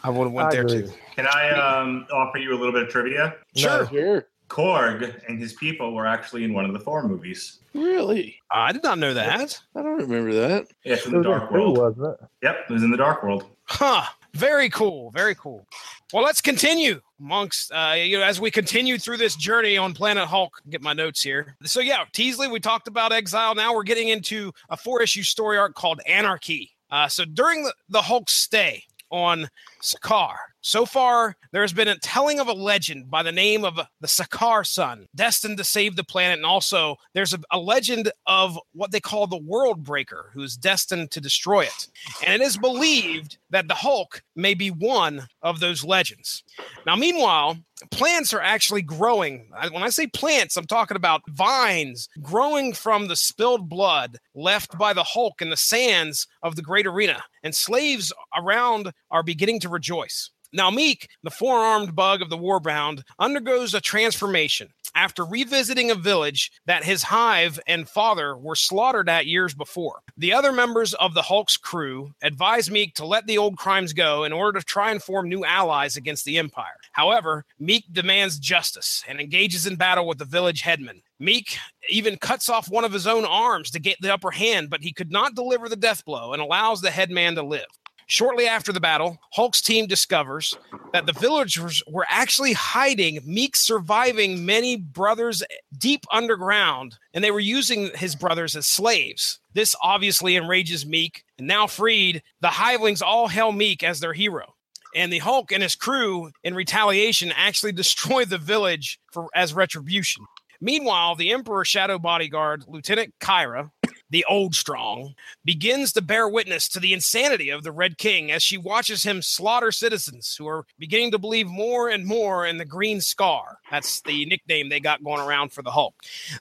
[0.03, 0.83] I would have went I there agree.
[0.83, 0.93] too.
[1.15, 3.35] Can I um, offer you a little bit of trivia?
[3.55, 3.87] Sure.
[3.87, 4.27] Sure.
[4.47, 7.59] Korg and his people were actually in one of the Thor movies.
[7.75, 8.35] Really?
[8.51, 9.61] I did not know that.
[9.75, 10.67] I don't remember that.
[10.83, 11.77] Yes, in the Dark two, World.
[11.77, 12.27] wasn't it?
[12.41, 13.45] Yep, it was in the Dark World.
[13.65, 14.03] Huh.
[14.33, 15.11] Very cool.
[15.11, 15.67] Very cool.
[16.11, 20.27] Well, let's continue amongst uh, you know as we continue through this journey on Planet
[20.27, 20.59] Hulk.
[20.69, 21.55] Get my notes here.
[21.63, 23.53] So yeah, Teasley, we talked about Exile.
[23.53, 26.71] Now we're getting into a four-issue story arc called Anarchy.
[26.89, 29.49] Uh, so during the, the Hulk's stay on
[29.83, 33.75] Sakaar, so far there has been a telling of a legend by the name of
[33.75, 38.59] the Sakaar Son, destined to save the planet, and also there's a, a legend of
[38.73, 41.87] what they call the World Breaker, who is destined to destroy it.
[42.25, 46.43] And it is believed that the Hulk may be one of those legends.
[46.85, 47.57] Now, meanwhile,
[47.91, 49.49] plants are actually growing.
[49.71, 54.93] When I say plants, I'm talking about vines growing from the spilled blood left by
[54.93, 57.23] the Hulk in the sands of the great arena.
[57.43, 60.31] And slaves around are beginning to rejoice.
[60.51, 65.95] Now, Meek, the four armed bug of the Warbound, undergoes a transformation after revisiting a
[65.95, 69.99] village that his hive and father were slaughtered at years before.
[70.17, 74.23] The other members of the Hulk's crew advise Meek to let the old crimes go
[74.23, 76.65] in order to try and form new allies against the Empire.
[76.93, 81.01] However, Meek demands justice and engages in battle with the village headman.
[81.19, 81.57] Meek
[81.89, 84.93] even cuts off one of his own arms to get the upper hand, but he
[84.93, 87.65] could not deliver the death blow and allows the headman to live.
[88.11, 90.57] Shortly after the battle, Hulk's team discovers
[90.93, 95.43] that the villagers were actually hiding Meek surviving many brothers
[95.77, 99.39] deep underground, and they were using his brothers as slaves.
[99.53, 104.55] This obviously enrages Meek, and now freed, the Hivelings all hail Meek as their hero.
[104.95, 110.25] And the Hulk and his crew, in retaliation, actually destroy the village for as retribution.
[110.59, 113.69] Meanwhile, the Emperor's shadow bodyguard, Lieutenant Kyra,
[114.09, 115.13] the Oldstrong,
[115.45, 119.21] begins to bear witness to the insanity of the Red King as she watches him
[119.21, 123.59] slaughter citizens who are beginning to believe more and more in the Green Scar.
[123.69, 125.95] That's the nickname they got going around for the Hulk.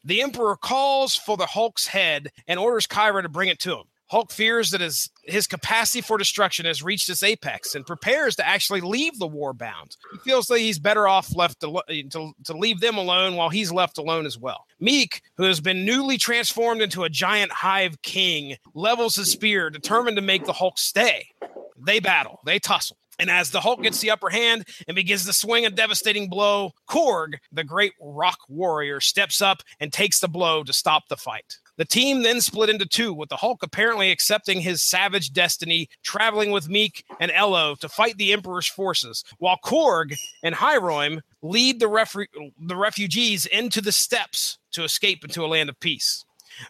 [0.05, 3.85] The Emperor calls for the Hulk's head and orders Kyra to bring it to him.
[4.11, 8.47] Hulk fears that his, his capacity for destruction has reached its apex and prepares to
[8.47, 9.97] actually leave the war bound.
[10.13, 13.51] He feels that he's better off left to, eh, to, to leave them alone while
[13.51, 14.65] he's left alone as well.
[14.81, 20.17] Meek, who has been newly transformed into a giant hive king, levels his spear, determined
[20.17, 21.29] to make the Hulk stay.
[21.77, 22.97] They battle, they tussle.
[23.19, 26.71] And as the Hulk gets the upper hand and begins to swing a devastating blow,
[26.89, 31.59] Korg, the great rock warrior, steps up and takes the blow to stop the fight.
[31.79, 36.51] The team then split into two, with the Hulk apparently accepting his savage destiny, traveling
[36.51, 41.87] with Meek and Elloe to fight the Emperor's forces, while Korg and Hiroim lead the,
[41.87, 42.27] refu-
[42.61, 46.25] the refugees into the steppes to escape into a land of peace.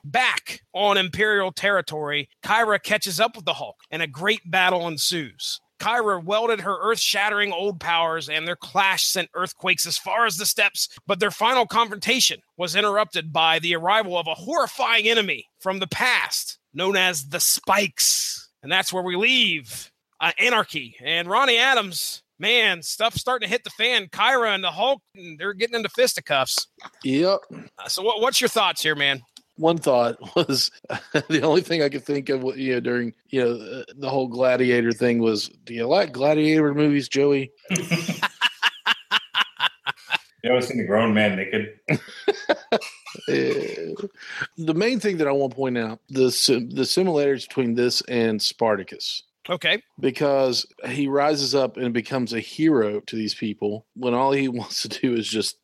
[0.04, 5.60] Back on Imperial territory, Kyra catches up with the Hulk, and a great battle ensues.
[5.78, 10.36] Kyra welded her earth shattering old powers, and their clash sent earthquakes as far as
[10.36, 10.88] the steppes.
[11.06, 15.86] But their final confrontation was interrupted by the arrival of a horrifying enemy from the
[15.86, 18.48] past known as the Spikes.
[18.62, 20.96] And that's where we leave uh, Anarchy.
[21.02, 24.06] And Ronnie Adams, man, stuff's starting to hit the fan.
[24.06, 25.02] Kyra and the Hulk,
[25.38, 26.66] they're getting into fisticuffs.
[27.04, 27.40] Yep.
[27.78, 29.22] Uh, so, what, what's your thoughts here, man?
[29.58, 30.70] One thought was
[31.28, 34.28] the only thing I could think of, you know, during you know uh, the whole
[34.28, 37.52] gladiator thing was, do you like gladiator movies, Joey?
[40.44, 41.80] You ever seen a grown man naked?
[41.90, 41.98] Uh,
[44.56, 46.30] the main thing that I want to point out the
[46.72, 49.82] the similarities between this and Spartacus Okay.
[50.00, 54.82] because he rises up and becomes a hero to these people when all he wants
[54.82, 55.56] to do is just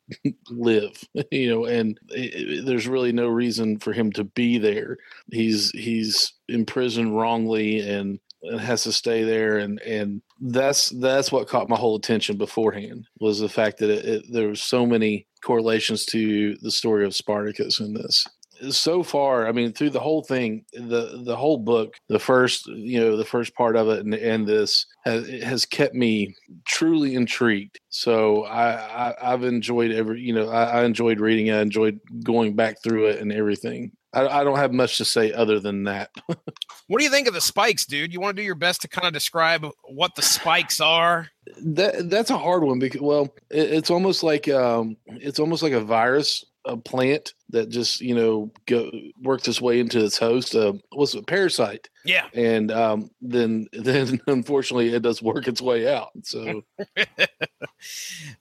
[0.49, 4.97] live you know and i i- there's really no reason for him to be there.
[5.31, 8.19] He's he's imprisoned wrongly and
[8.59, 9.57] has to stay there.
[9.57, 14.05] And and that's that's what caught my whole attention beforehand was the fact that it,
[14.05, 18.25] it, there was so many correlations to the story of spartacus in this
[18.69, 22.99] so far, I mean, through the whole thing, the the whole book, the first, you
[22.99, 27.79] know, the first part of it, and, and this has has kept me truly intrigued.
[27.89, 31.47] So I, I have enjoyed every, you know, I, I, enjoyed reading.
[31.47, 33.91] It, I enjoyed going back through it and everything.
[34.13, 36.09] I, I don't have much to say other than that.
[36.27, 38.13] what do you think of the spikes, dude?
[38.13, 41.29] You want to do your best to kind of describe what the spikes are?
[41.61, 45.73] That that's a hard one because well, it, it's almost like um, it's almost like
[45.73, 50.55] a virus a plant that just you know go worked its way into its host.
[50.55, 51.89] Uh, was a parasite?
[52.03, 56.11] Yeah, and um, then then unfortunately it does work its way out.
[56.23, 56.63] So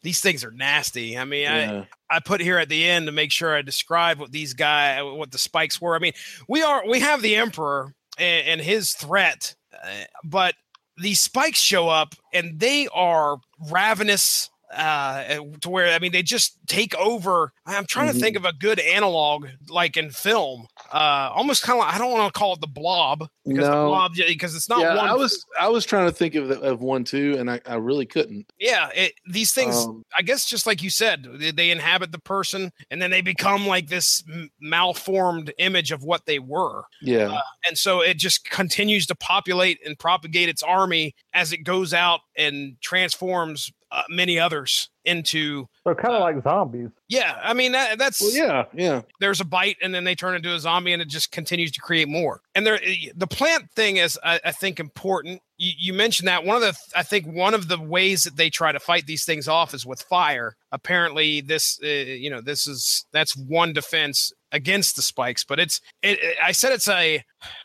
[0.02, 1.18] these things are nasty.
[1.18, 1.84] I mean, yeah.
[2.10, 5.02] I I put here at the end to make sure I describe what these guy
[5.02, 5.94] what the spikes were.
[5.94, 6.14] I mean,
[6.48, 10.54] we are we have the emperor and, and his threat, uh, but
[10.96, 13.38] these spikes show up and they are
[13.70, 17.52] ravenous uh, to where I mean they just take over.
[17.66, 18.18] I'm trying mm-hmm.
[18.18, 20.66] to think of a good analog like in film.
[20.92, 23.82] Uh, almost kind of I don't want to call it the blob because no.
[23.82, 25.08] the blob because it's not yeah, one.
[25.08, 28.06] I was I was trying to think of of one too, and I, I really
[28.06, 28.52] couldn't.
[28.58, 32.20] Yeah, it, these things um, I guess just like you said, they, they, inhabit the
[32.20, 34.22] person and then they become like this
[34.60, 36.84] malformed image of what they were.
[37.00, 41.58] Yeah, uh, and so it just continues to populate and propagate its army as it
[41.58, 46.88] goes out and transforms uh, many others into so kind of uh, like zombies.
[47.09, 49.02] Yeah i mean that, that's well, yeah yeah.
[49.20, 51.80] There's a bite and then they turn into a zombie and it just continues to
[51.80, 52.40] create more.
[52.54, 52.80] And there
[53.14, 55.40] the plant thing is i, I think important.
[55.57, 58.50] You, you, mentioned that one of the i think one of the ways that they
[58.50, 60.57] try to fight these things off is with fire.
[60.72, 65.80] Apparently this uh, you know this is that's one defense against the spikes but it's
[66.02, 67.22] it, it, i said it's a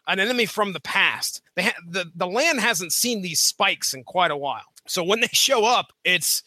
[0.07, 1.41] an enemy from the past.
[1.55, 5.21] They ha- the, the land hasn't seen these spikes in quite a while so when
[5.21, 6.43] they show up, it's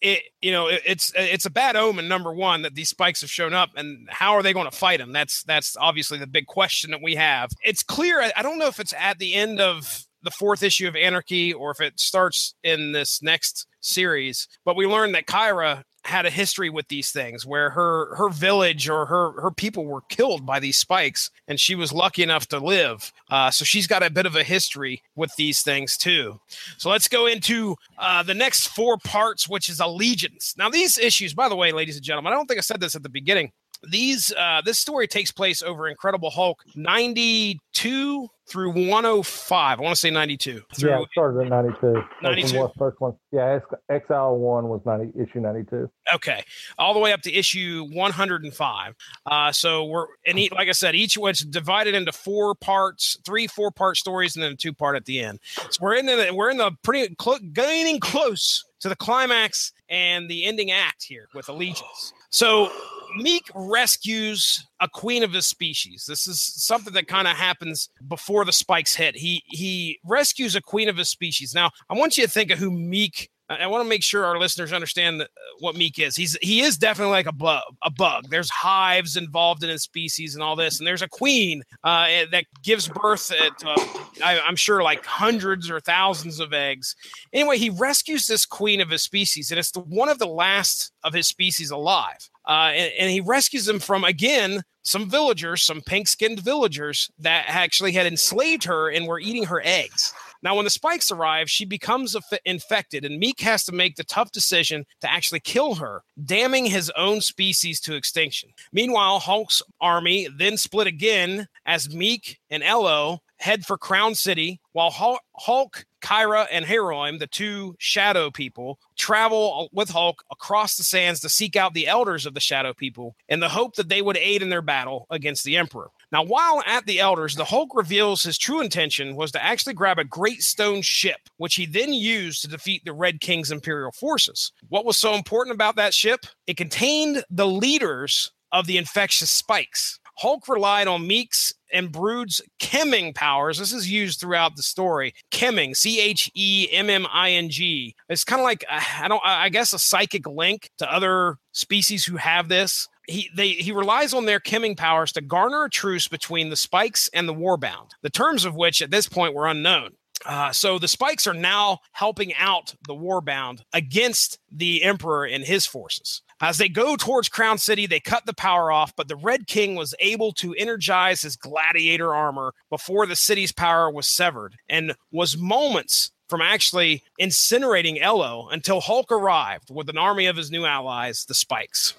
[0.00, 3.30] it you know it, it's it's a bad omen number one that these spikes have
[3.30, 6.46] shown up and how are they going to fight them that's that's obviously the big
[6.46, 7.50] question that we have.
[7.64, 10.96] It's clear i don't know if it's at the end of the fourth issue of
[10.96, 16.26] anarchy or if it starts in this next series but we learned that kyra had
[16.26, 20.44] a history with these things where her her village or her her people were killed
[20.44, 23.12] by these spikes and she was lucky enough to live.
[23.30, 26.40] Uh, so she's got a bit of a history with these things too.
[26.78, 30.54] So let's go into uh, the next four parts which is allegiance.
[30.56, 32.94] Now these issues by the way ladies and gentlemen i don't think i said this
[32.94, 33.52] at the beginning.
[33.88, 39.78] These uh, this story takes place over incredible hulk 92 through 105.
[39.78, 40.62] I want to say 92.
[40.74, 42.02] Through, yeah, it started at 92.
[42.22, 42.70] 92.
[42.78, 43.14] First one.
[43.30, 43.58] Yeah,
[43.90, 45.90] Exile 1 was 90, issue 92.
[46.14, 46.42] Okay.
[46.78, 48.94] All the way up to issue 105.
[49.26, 53.46] Uh, so we're, and he, like I said, each one's divided into four parts, three
[53.46, 55.40] four part stories, and then a two part at the end.
[55.70, 60.28] So we're in the, we're in the pretty, cl- gaining close to the climax and
[60.30, 62.12] the ending act here with Allegiance.
[62.30, 62.70] So
[63.18, 66.04] Miek rescues a queen of his species.
[66.06, 69.16] This is something that kind of happens before the spikes hit.
[69.16, 71.54] He he rescues a queen of his species.
[71.54, 74.38] Now, I want you to think of who Miek I want to make sure our
[74.38, 75.26] listeners understand uh,
[75.60, 76.14] what Miek is.
[76.14, 77.62] He's he is definitely like a bug.
[77.82, 78.28] A bug.
[78.28, 82.26] There's hives involved in his species and all this, and there's a queen uh, eh,
[82.30, 83.76] that gives birth at uh,
[84.22, 86.94] I, I'm sure like hundreds or thousands of eggs.
[87.32, 90.92] Anyway, he rescues this queen of his species, and it's the, one of the last
[91.02, 92.28] of his species alive.
[92.46, 97.92] Uh, and, and, he rescues them from again some villagers, some pink-skinned villagers that actually
[97.92, 100.14] had enslaved her and were eating her eggs.
[100.42, 104.30] Now, when the spikes arrive, she becomes infected, and Miek has to make the tough
[104.30, 108.50] decision to actually kill her, damning his own species to extinction.
[108.72, 114.90] Meanwhile, Hulk's army then split again as Miek and Elloe head for Crown City, while
[114.90, 121.28] Hulk, Kyra, and Hiroim, the two shadow people, travel with Hulk across the sands to
[121.28, 124.42] seek out the elders of the shadow people in the hope that they would aid
[124.42, 125.90] in their battle against the Emperor.
[126.10, 129.98] Now, while at the elders, the Hulk reveals his true intention was to actually grab
[129.98, 134.52] a great stone ship, which he then used to defeat the Red King's Imperial forces.
[134.68, 136.26] What was so important about that ship?
[136.46, 140.00] It contained the leaders of the infectious spikes.
[140.16, 143.58] Hulk relied on Miek's and Brood's chemming powers.
[143.58, 145.14] This is used throughout the story.
[145.30, 147.94] Chemming, C H E M M I N G.
[148.08, 149.22] It's kind of like I don't.
[149.24, 152.88] I guess a psychic link to other species who have this.
[153.06, 157.08] He they he relies on their chemming powers to garner a truce between the Spikes
[157.12, 157.90] and the Warbound.
[158.02, 159.92] The terms of which at this point were unknown.
[160.26, 165.64] Uh, so the Spikes are now helping out the Warbound against the Emperor and his
[165.64, 166.22] forces.
[166.40, 169.74] As they go towards Crown City, they cut the power off, but the Red King
[169.74, 175.36] was able to energize his gladiator armor before the city's power was severed and was
[175.36, 181.24] moments from actually incinerating Elloe until Hulk arrived with an army of his new allies,
[181.24, 181.94] the Spikes.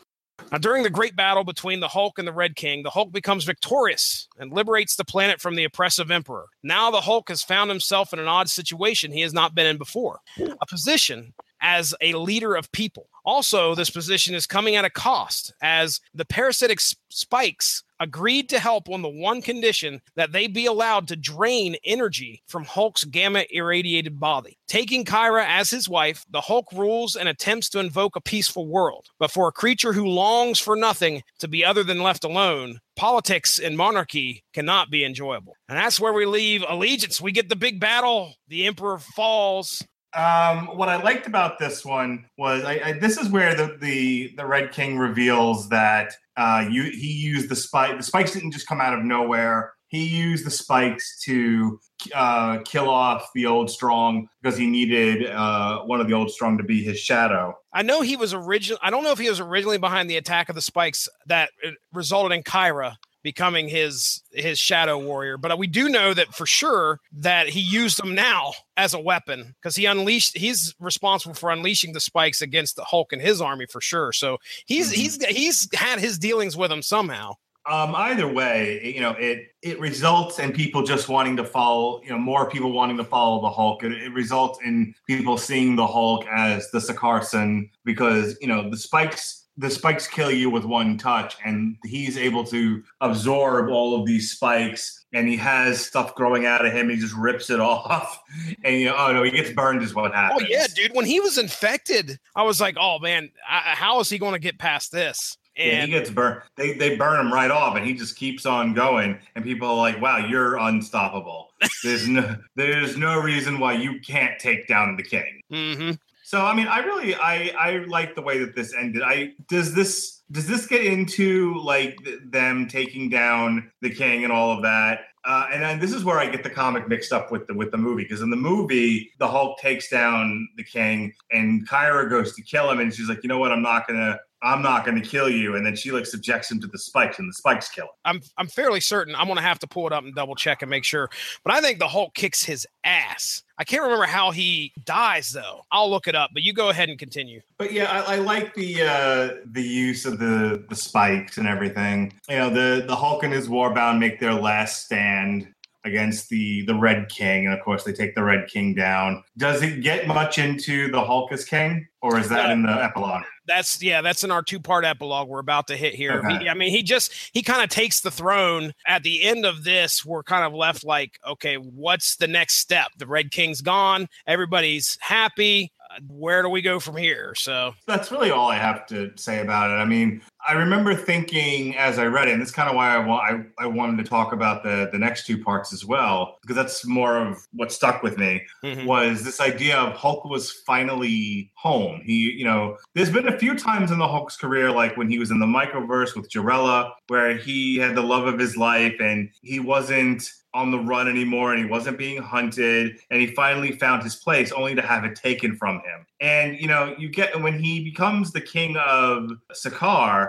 [0.52, 3.44] Now, during the great battle between the Hulk and the Red King, the Hulk becomes
[3.44, 6.46] victorious and liberates the planet from the oppressive Emperor.
[6.64, 9.78] Now, the Hulk has found himself in an odd situation he has not been in
[9.78, 13.10] before a position as a leader of people.
[13.30, 16.80] Also, this position is coming at a cost as the parasitic
[17.12, 22.42] spikes agreed to help on the one condition that they be allowed to drain energy
[22.48, 24.58] from Hulk's gamma irradiated body.
[24.68, 29.06] Taking Kyra as his wife, the Hulk rules and attempts to invoke a peaceful world.
[29.20, 33.60] But for a creature who longs for nothing to be other than left alone, politics
[33.60, 35.54] and monarchy cannot be enjoyable.
[35.68, 37.22] And that's where we leave allegiance.
[37.22, 42.26] We get the big battle, the Emperor falls, um, what I liked about this one
[42.38, 46.84] was I, I, this is where the, the the Red King reveals that uh, you,
[46.84, 47.97] he used the spike.
[47.97, 49.74] The spikes didn't just come out of nowhere.
[49.89, 51.80] He used the spikes to
[52.14, 56.84] uh, kill off the Oldstrong because he needed uh, one of the Oldstrong to be
[56.84, 57.55] his shadow.
[57.74, 58.80] I know he was original.
[58.82, 61.72] I don't know if he was originally behind the attack of the spikes that uh,
[61.91, 67.00] resulted in Kyra becoming his his shadow warrior but we do know that for sure
[67.12, 71.94] that he used them now as a weapon because he unleashed he's responsible for unleashing
[71.94, 75.02] the spikes against the hulk and his army for sure so he's mm-hmm.
[75.02, 77.34] he's he's had his dealings with them somehow
[77.70, 82.10] um, either way, you know, it it results in people just wanting to follow, you
[82.10, 83.84] know, more people wanting to follow the Hulk.
[83.84, 88.78] It, it results in people seeing the Hulk as the Sakaarson because you know the
[88.78, 94.07] spikes the spikes kill you with one touch, and he's able to absorb all of
[94.07, 95.05] these spikes.
[95.12, 96.89] And he has stuff growing out of him.
[96.89, 98.22] He just rips it off,
[98.64, 99.82] and you know, oh no, he gets burned.
[99.82, 100.43] Is what happens.
[100.43, 100.95] Oh yeah, dude.
[100.95, 104.39] When he was infected, I was like, oh man, I, how is he going to
[104.39, 105.38] get past this?
[105.57, 106.41] And yeah, he gets burned.
[106.55, 109.20] They they burn him right off, and he just keeps on going.
[109.36, 111.49] And people are like, "Wow, you're unstoppable."
[111.84, 115.41] There's no there's no reason why you can't take down the king.
[115.51, 115.91] Mm-hmm.
[116.30, 119.02] So I mean, I really I I like the way that this ended.
[119.02, 124.52] I does this does this get into like them taking down the king and all
[124.52, 125.06] of that?
[125.26, 127.72] Uh, and then this is where I get the comic mixed up with the with
[127.72, 132.36] the movie because in the movie the Hulk takes down the king and Kyra goes
[132.36, 135.02] to kill him and she's like, you know what, I'm not gonna I'm not going
[135.02, 135.56] to kill you.
[135.56, 137.92] And then she like subjects him to the spikes, and the spikes kill him.
[138.06, 139.16] I'm I'm fairly certain.
[139.16, 141.10] I'm going to have to pull it up and double check and make sure.
[141.44, 143.44] But I think the Hulk kicks his ass.
[143.58, 145.64] I can't remember how he dies though.
[145.72, 146.32] I'll look it up.
[146.34, 147.42] But you go ahead and continue.
[147.58, 152.14] But yeah, I, I like the uh, the use of the the spikes and everything.
[152.30, 155.54] You know, the the Hulk and his Warbound make their last stand
[155.86, 159.24] against the the Red King, and of course they take the Red King down.
[159.38, 163.24] Does it get much into the Hulk as King, or is that in the epilogue?
[163.50, 166.22] That's yeah, that's in our two part epilogue we're about to hit here.
[166.26, 166.39] Okay.
[166.39, 169.64] He, I mean, he just he kind of takes the throne at the end of
[169.64, 170.06] this.
[170.06, 172.88] We're kind of left like, okay, what's the next step?
[172.97, 177.34] The Red King's gone, everybody's happy uh, where do we go from here?
[177.36, 179.76] So that's really all I have to say about it.
[179.76, 183.00] I mean, I remember thinking as I read it, and that's kind of why I
[183.00, 186.56] want I, I wanted to talk about the the next two parts as well, because
[186.56, 188.86] that's more of what stuck with me mm-hmm.
[188.86, 192.02] was this idea of Hulk was finally home.
[192.06, 195.20] He, you know, there's been a few times in the Hulk's career, like when he
[195.20, 199.30] was in the microverse with Jarella, where he had the love of his life and
[199.42, 204.02] he wasn't on the run anymore and he wasn't being hunted and he finally found
[204.02, 207.62] his place only to have it taken from him and you know you get when
[207.62, 210.29] he becomes the king of Sakaar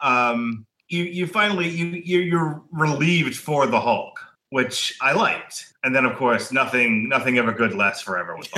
[0.00, 1.86] um you you finally you
[2.18, 4.18] you're relieved for the hulk
[4.50, 5.66] which i liked.
[5.84, 8.48] And then of course nothing nothing ever good lasts forever with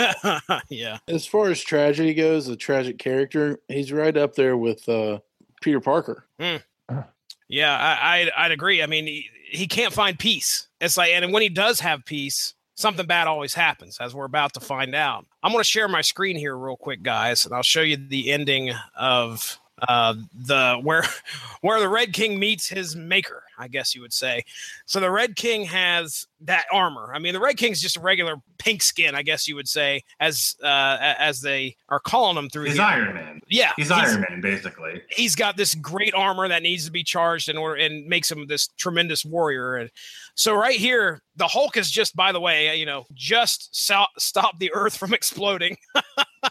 [0.70, 0.98] yeah.
[1.06, 5.18] As far as tragedy goes a tragic character he's right up there with uh
[5.60, 6.26] peter parker.
[6.40, 6.62] Mm.
[7.48, 8.82] yeah I, I'd, I'd agree.
[8.82, 10.66] I mean he, he can't find peace.
[10.80, 14.54] It's like, and when he does have peace, something bad always happens, as we're about
[14.54, 15.26] to find out.
[15.42, 18.32] I'm going to share my screen here real quick, guys, and I'll show you the
[18.32, 21.04] ending of uh, the where
[21.60, 24.42] where the Red King meets his maker, I guess you would say.
[24.86, 27.12] So the Red King has that armor.
[27.14, 30.02] I mean, the Red King's just a regular pink skin, I guess you would say,
[30.20, 32.64] as uh, as they are calling him through.
[32.64, 33.40] He's the, Iron Man.
[33.48, 35.02] Yeah, he's, he's, Iron Man basically.
[35.10, 38.46] He's got this great armor that needs to be charged in order and makes him
[38.46, 39.76] this tremendous warrior.
[39.76, 39.90] And
[40.34, 44.58] so right here, the Hulk is just, by the way, you know, just so- stop
[44.58, 45.76] the Earth from exploding.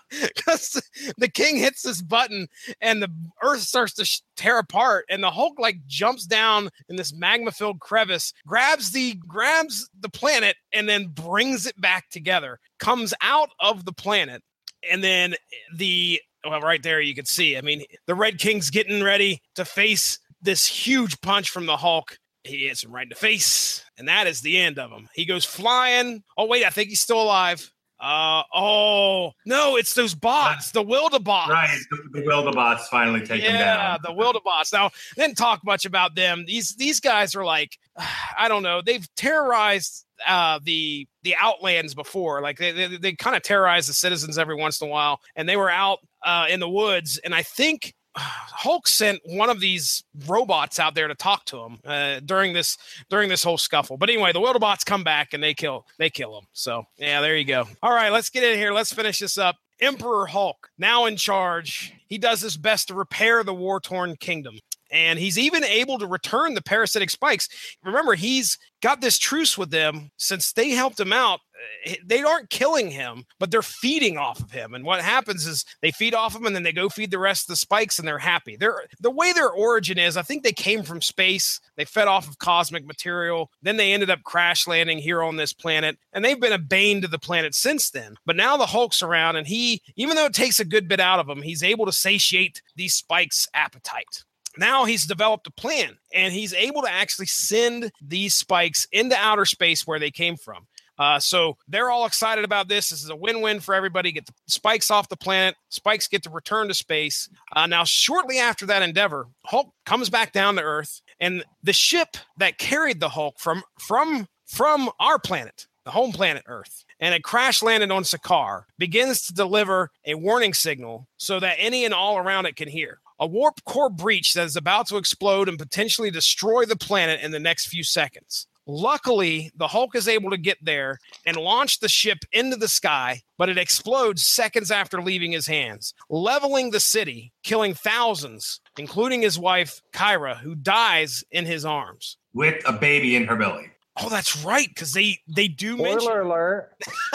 [0.09, 0.81] because
[1.17, 2.47] the king hits this button
[2.79, 3.11] and the
[3.43, 7.51] earth starts to sh- tear apart and the hulk like jumps down in this magma
[7.51, 13.49] filled crevice grabs the grabs the planet and then brings it back together comes out
[13.59, 14.43] of the planet.
[14.91, 15.33] And then
[15.75, 19.65] the well right there you can see i mean the red king's getting ready to
[19.65, 22.17] face this huge punch from the hulk.
[22.43, 25.09] He hits him right in the face and that is the end of him.
[25.13, 26.23] He goes flying.
[26.37, 27.71] Oh wait i think he's still alive
[28.01, 31.49] Uh oh no, it's those bots, the Wildebots.
[31.49, 33.59] Right, the, the finally take yeah, down.
[33.59, 34.73] Yeah, the Wildebots.
[34.73, 36.45] Now, didn't talk much about them.
[36.47, 37.77] These these guys are like,
[38.37, 38.81] I don't know.
[38.81, 42.41] They've terrorized uh, the the Outlands before.
[42.41, 45.47] Like they they, they kind of terrorize the citizens every once in a while, and
[45.47, 47.93] they were out uh, in the woods, and I think.
[48.17, 52.77] Hulk sent one of these robots out there to talk to him uh, during this
[53.09, 53.97] during this whole scuffle.
[53.97, 56.45] But anyway, the Wildebots come back and they kill they kill him.
[56.53, 57.67] So yeah, there you go.
[57.81, 58.73] All right, let's get in here.
[58.73, 59.55] Let's finish this up.
[59.79, 61.93] Emperor Hulk now in charge.
[62.07, 64.59] He does his best to repair the war torn kingdom.
[64.91, 67.47] And he's even able to return the parasitic spikes.
[67.83, 71.39] Remember, he's got this truce with them since they helped him out.
[71.85, 74.73] Eh, They aren't killing him, but they're feeding off of him.
[74.73, 77.43] And what happens is they feed off him and then they go feed the rest
[77.43, 78.55] of the spikes and they're happy.
[78.55, 81.59] They're the way their origin is, I think they came from space.
[81.75, 83.51] They fed off of cosmic material.
[83.61, 85.97] Then they ended up crash landing here on this planet.
[86.13, 88.15] And they've been a bane to the planet since then.
[88.25, 91.19] But now the Hulk's around and he, even though it takes a good bit out
[91.19, 94.23] of him, he's able to satiate these spikes' appetite
[94.57, 99.45] now he's developed a plan and he's able to actually send these spikes into outer
[99.45, 100.67] space where they came from.
[101.01, 102.91] Uh, so they're all excited about this.
[102.91, 104.11] This is a win-win for everybody.
[104.11, 105.55] Get the spikes off the planet.
[105.69, 107.27] Spikes get to return to space.
[107.55, 112.17] Uh, now, shortly after that endeavor, Hulk comes back down to Earth, and the ship
[112.37, 117.23] that carried the Hulk from from from our planet, the home planet Earth, and it
[117.23, 122.19] crash landed on Sakaar, begins to deliver a warning signal so that any and all
[122.19, 122.99] around it can hear.
[123.19, 127.31] A warp core breach that is about to explode and potentially destroy the planet in
[127.31, 128.45] the next few seconds.
[128.67, 133.21] Luckily, the Hulk is able to get there and launch the ship into the sky,
[133.37, 139.37] but it explodes seconds after leaving his hands, leveling the city, killing thousands, including his
[139.39, 142.17] wife, Kyra, who dies in his arms.
[142.33, 143.71] With a baby in her belly.
[143.97, 145.99] Oh, that's right, because they they do mention.
[146.01, 146.71] Spoiler alert.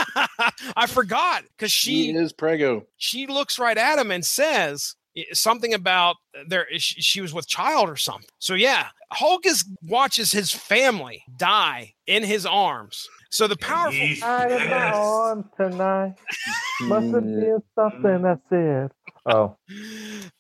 [0.77, 2.87] I forgot because She she is Prego.
[2.97, 4.96] she looks right at him and says i-
[5.33, 6.17] something about
[6.49, 8.29] there she, she was with child or something.
[8.39, 13.07] So yeah, Hulk is watches his family die in his arms.
[13.31, 14.99] So the powerful He's I am pissed.
[14.99, 16.15] on tonight.
[16.83, 18.91] Must have been something I said.
[19.29, 19.57] Oh,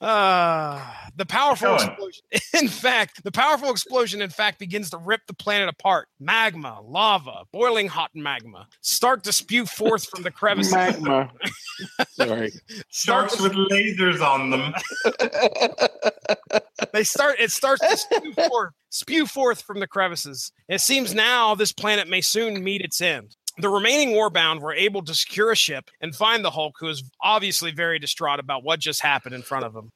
[0.00, 2.22] uh, the powerful explosion.
[2.60, 6.08] In fact, the powerful explosion, in fact, begins to rip the planet apart.
[6.20, 10.72] Magma, lava, boiling hot magma start to spew forth from the crevices.
[10.72, 11.32] Magma.
[12.10, 12.52] Sorry.
[12.90, 14.72] Sharks to- with lasers on them.
[16.92, 20.52] they start it starts to spew forth, spew forth from the crevices.
[20.68, 23.34] It seems now this planet may soon meet its end.
[23.58, 27.02] The remaining warbound were able to secure a ship and find the Hulk, who is
[27.22, 29.92] obviously very distraught about what just happened in front of him.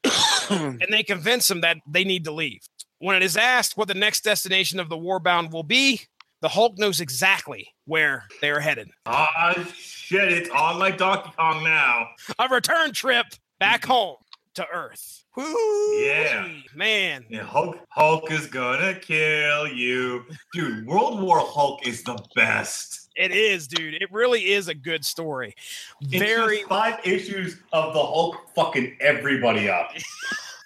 [0.80, 2.60] and they convince him that they need to leave.
[3.00, 6.02] When it is asked what the next destination of the warbound will be,
[6.40, 8.88] the Hulk knows exactly where they are headed.
[9.04, 12.08] Ah, shit, it's on like Donkey Kong now.
[12.38, 13.26] A return trip
[13.58, 14.16] back home
[14.54, 15.24] to Earth.
[15.36, 15.44] Woo!
[16.02, 16.48] Yeah.
[16.74, 17.24] Man.
[17.28, 20.24] Yeah, Hulk, Hulk is gonna kill you.
[20.52, 22.99] Dude, World War Hulk is the best.
[23.16, 23.94] It is, dude.
[23.94, 25.54] It really is a good story.
[26.00, 29.92] It's Very just five issues of the Hulk fucking everybody up.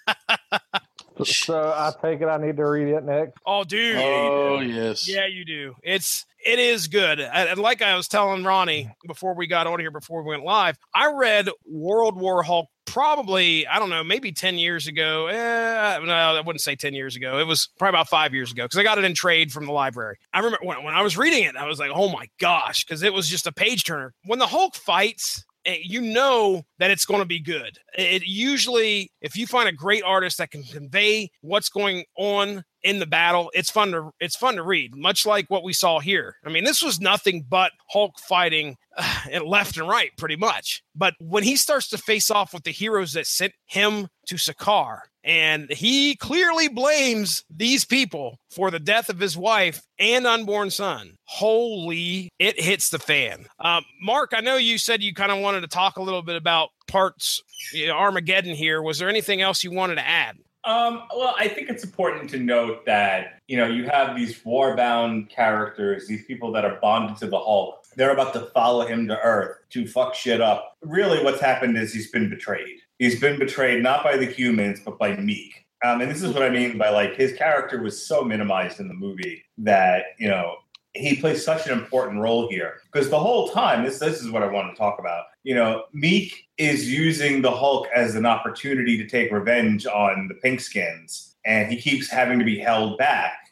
[1.23, 3.33] so I take it I need to read it next.
[3.45, 3.97] oh, dude.
[3.97, 5.07] Oh yes.
[5.07, 5.75] Yeah, you do.
[5.83, 7.19] It's it is good.
[7.19, 10.77] And like I was telling Ronnie before we got on here, before we went live,
[10.93, 15.27] I read World War Hulk probably I don't know, maybe ten years ago.
[15.27, 17.39] Eh, no, I wouldn't say ten years ago.
[17.39, 19.71] It was probably about five years ago because I got it in trade from the
[19.73, 20.17] library.
[20.33, 23.03] I remember when, when I was reading it, I was like, oh my gosh, because
[23.03, 24.13] it was just a page turner.
[24.25, 25.43] When the Hulk fights.
[25.65, 27.79] eh, You know that it's going to be good.
[27.97, 32.99] It usually, if you find a great artist that can convey what's going on in
[32.99, 34.95] the battle, it's fun to it's fun to read.
[34.95, 36.35] Much like what we saw here.
[36.45, 40.83] I mean, this was nothing but Hulk fighting uh, left and right, pretty much.
[40.95, 44.99] But when he starts to face off with the heroes that sent him to Sakaar,
[45.23, 51.15] and he clearly blames these people for the death of his wife and unborn son.
[51.23, 53.47] Holy, it hits the fan.
[53.59, 56.35] Um, Mark, I know you said you kind of wanted to talk a little bit
[56.35, 57.41] about parts
[57.73, 58.83] you know, Armageddon here.
[58.83, 60.37] Was there anything else you wanted to add?
[60.65, 65.29] Um, well, I think it's important to note that you know you have these war-bound
[65.29, 67.85] characters, these people that are bonded to the Hulk.
[67.95, 70.75] They're about to follow him to Earth to fuck shit up.
[70.81, 72.79] Really, what's happened is he's been betrayed.
[72.97, 75.51] He's been betrayed not by the humans, but by Miek.
[75.85, 78.87] Um, and this is what I mean by like his character was so minimized in
[78.87, 80.55] the movie that you know
[80.93, 84.41] he plays such an important role here because the whole time this this is what
[84.41, 85.25] I want to talk about.
[85.45, 90.33] You know, Miek is using the Hulk as an opportunity to take revenge on the
[90.33, 93.44] Pinkskins, and he keeps having to be held back.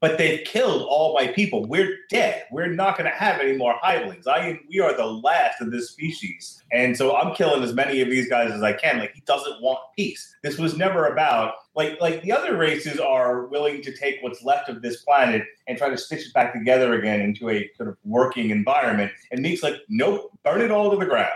[0.00, 1.66] But they've killed all my people.
[1.66, 2.44] We're dead.
[2.52, 4.26] We're not going to have any more hivelings.
[4.26, 4.60] I am.
[4.68, 8.28] We are the last of this species, and so I'm killing as many of these
[8.28, 8.98] guys as I can.
[8.98, 10.36] Like he doesn't want peace.
[10.42, 14.68] This was never about like like the other races are willing to take what's left
[14.68, 17.96] of this planet and try to stitch it back together again into a sort of
[18.04, 19.12] working environment.
[19.30, 21.28] And Miek's like, nope, burn it all to the ground.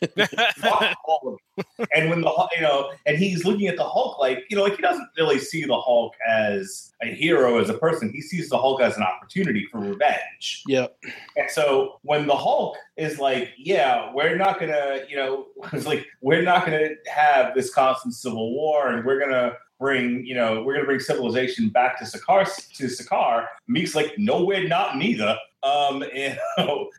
[1.04, 1.88] All of it.
[1.94, 4.62] And when the Hulk- you know, and he's looking at the Hulk like you know,
[4.62, 8.10] like he doesn't really see the Hulk as a hero as a person.
[8.12, 10.62] He sees the Hulk as an opportunity for revenge.
[10.66, 10.96] Yep.
[11.36, 16.06] And so when the Hulk is like, yeah, we're not gonna, you know, it's like
[16.20, 20.74] we're not gonna have this constant civil war, and we're gonna bring, you know, we're
[20.74, 22.44] gonna bring civilization back to Sakaar
[22.76, 23.46] to Sakaar.
[23.68, 25.36] Miek's like, no, we're not neither.
[25.62, 26.38] Um, and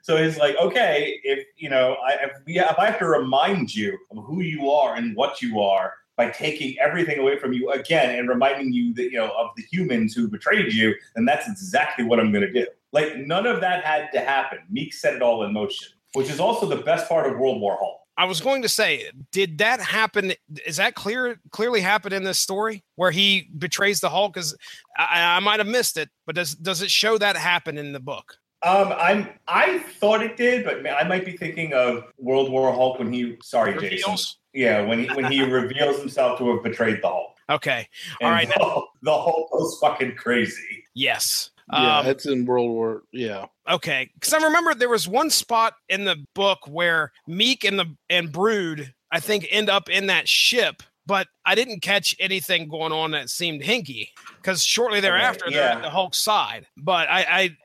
[0.02, 3.76] so he's like, okay, if you know, I if, we, if I have to remind
[3.76, 7.72] you of who you are and what you are by taking everything away from you
[7.72, 11.48] again and reminding you that you know of the humans who betrayed you, then that's
[11.48, 12.68] exactly what I'm going to do.
[12.92, 14.60] Like none of that had to happen.
[14.74, 17.78] Miek set it all in motion, which is also the best part of World War
[17.80, 18.00] Hulk.
[18.16, 20.34] I was going to say, did that happen?
[20.68, 21.40] Is that clear?
[21.50, 24.36] Clearly happen in this story where he betrays the Hulk?
[24.36, 24.56] Because
[24.96, 28.00] I, I might have missed it, but does does it show that happen in the
[28.00, 28.38] book?
[28.62, 33.00] Um, I'm I thought it did, but I might be thinking of World War Hulk
[33.00, 34.16] when he sorry, Jason.
[34.54, 37.36] Yeah, when he when he reveals himself to have betrayed the Hulk.
[37.50, 37.88] Okay.
[38.22, 38.48] And All right.
[38.48, 40.86] The, Hulk- the Hulk goes fucking crazy.
[40.94, 41.50] Yes.
[41.72, 43.04] Yeah, Um, it's in World War.
[43.12, 43.46] Yeah.
[43.70, 47.96] Okay, because I remember there was one spot in the book where Miek and the
[48.10, 52.92] and Brood, I think, end up in that ship, but I didn't catch anything going
[52.92, 54.10] on that seemed hinky.
[54.38, 56.68] Because shortly thereafter, they're at the Hulk side.
[56.78, 57.58] But I, I,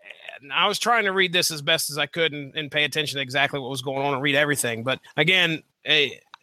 [0.64, 3.16] I was trying to read this as best as I could and, and pay attention
[3.16, 4.84] to exactly what was going on and read everything.
[4.84, 5.64] But again,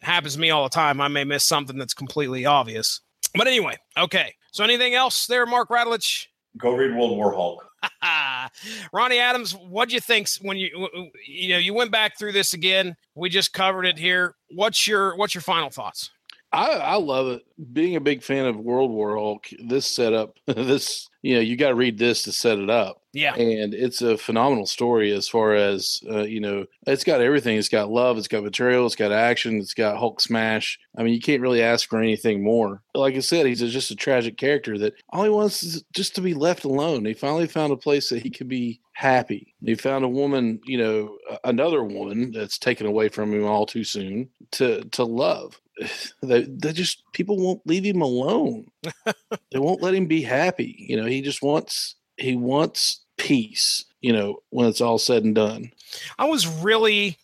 [0.00, 1.00] it happens to me all the time.
[1.00, 3.00] I may miss something that's completely obvious.
[3.34, 4.34] But anyway, okay.
[4.52, 6.26] So anything else there, Mark Radulich?
[6.56, 7.66] Go read World War Hulk.
[8.92, 10.88] Ronnie Adams, what'd you think when you
[11.26, 12.96] you know you went back through this again?
[13.14, 14.34] We just covered it here.
[14.50, 16.10] What's your what's your final thoughts?
[16.52, 17.42] I, I love it.
[17.72, 21.70] Being a big fan of World War Hulk, this setup, this you know, you got
[21.70, 25.54] to read this to set it up, Yeah, and it's a phenomenal story as far
[25.54, 26.66] as uh, you know.
[26.86, 27.58] It's got everything.
[27.58, 28.16] It's got love.
[28.16, 28.86] It's got material.
[28.86, 29.58] It's got action.
[29.58, 30.78] It's got Hulk smash.
[30.96, 32.80] I mean, you can't really ask for anything more.
[32.94, 36.20] Like I said, he's just a tragic character that all he wants is just to
[36.20, 37.04] be left alone.
[37.04, 39.52] He finally found a place that he could be happy.
[39.64, 43.84] He found a woman, you know, another woman that's taken away from him all too
[43.84, 45.60] soon to to love.
[46.22, 48.66] They, they just people won't leave him alone.
[49.52, 50.74] they won't let him be happy.
[50.88, 53.84] You know, he just wants he wants peace.
[54.00, 55.70] You know, when it's all said and done.
[56.18, 57.18] I was really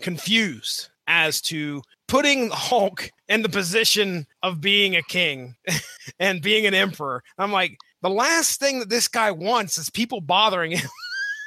[0.00, 5.56] confused as to putting Hulk in the position of being a king
[6.18, 7.22] and being an emperor.
[7.38, 10.88] I'm like, the last thing that this guy wants is people bothering him.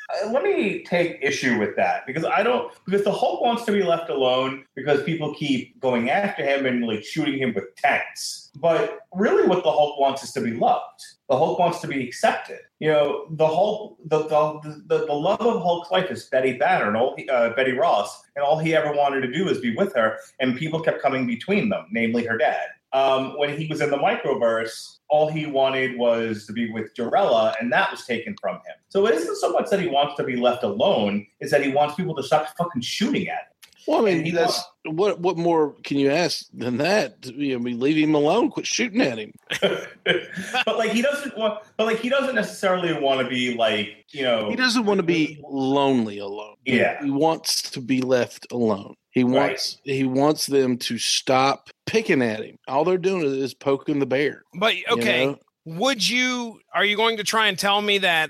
[0.10, 3.72] Uh, let me take issue with that because I don't because the Hulk wants to
[3.74, 8.50] be left alone because people keep going after him and like shooting him with tanks.
[8.56, 11.04] But really, what the Hulk wants is to be loved.
[11.30, 12.60] The Hulk wants to be accepted.
[12.80, 16.88] You know, the Hulk, the the the, the love of Hulk's life is Betty Banner
[16.88, 19.76] and all he, uh, Betty Ross, and all he ever wanted to do is be
[19.76, 22.68] with her, and people kept coming between them, namely her dad.
[22.94, 27.54] Um, when he was in the microverse, all he wanted was to be with Jarella,
[27.60, 28.76] and that was taken from him.
[28.90, 31.72] So it isn't so much that he wants to be left alone; it's that he
[31.72, 33.58] wants people to stop fucking shooting at him.
[33.88, 35.22] Well, I mean, that's what.
[35.22, 37.26] What more can you ask than that?
[37.26, 38.50] You know, we leave him alone.
[38.50, 39.32] Quit shooting at him.
[39.62, 39.78] him.
[40.66, 44.24] but like he doesn't want, but like he doesn't necessarily want to be like you
[44.24, 44.50] know.
[44.50, 46.56] He doesn't want to be lonely alone.
[46.66, 47.02] Yeah.
[47.02, 48.96] he wants to be left alone.
[49.18, 52.58] He wants he wants them to stop picking at him.
[52.68, 54.44] All they're doing is, is poking the bear.
[54.54, 55.40] But you okay, know?
[55.66, 58.30] would you are you going to try and tell me that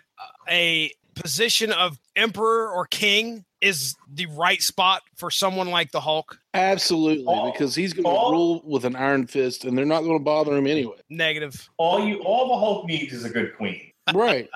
[0.49, 6.39] a position of emperor or king is the right spot for someone like the Hulk?
[6.53, 10.17] absolutely, Paul- because he's going to rule with an iron fist, and they're not going
[10.17, 10.97] to bother him anyway.
[11.09, 11.69] Negative.
[11.77, 13.91] all you, all the Hulk needs is a good queen.
[14.13, 14.47] Right?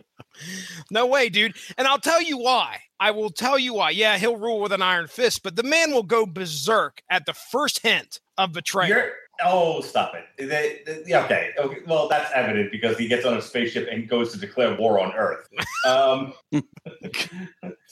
[0.89, 1.55] No way, dude.
[1.77, 2.79] And I'll tell you why.
[2.99, 3.89] I will tell you why.
[3.91, 7.33] Yeah, he'll rule with an iron fist, but the man will go berserk at the
[7.33, 8.89] first hint of betrayal.
[8.89, 9.11] You're,
[9.43, 10.25] oh, stop it.
[10.37, 11.51] They- they- okay.
[11.57, 11.77] okay.
[11.87, 15.13] Well, that's evident because he gets on a spaceship and goes to declare war on
[15.13, 15.47] Earth.
[15.87, 16.33] Um,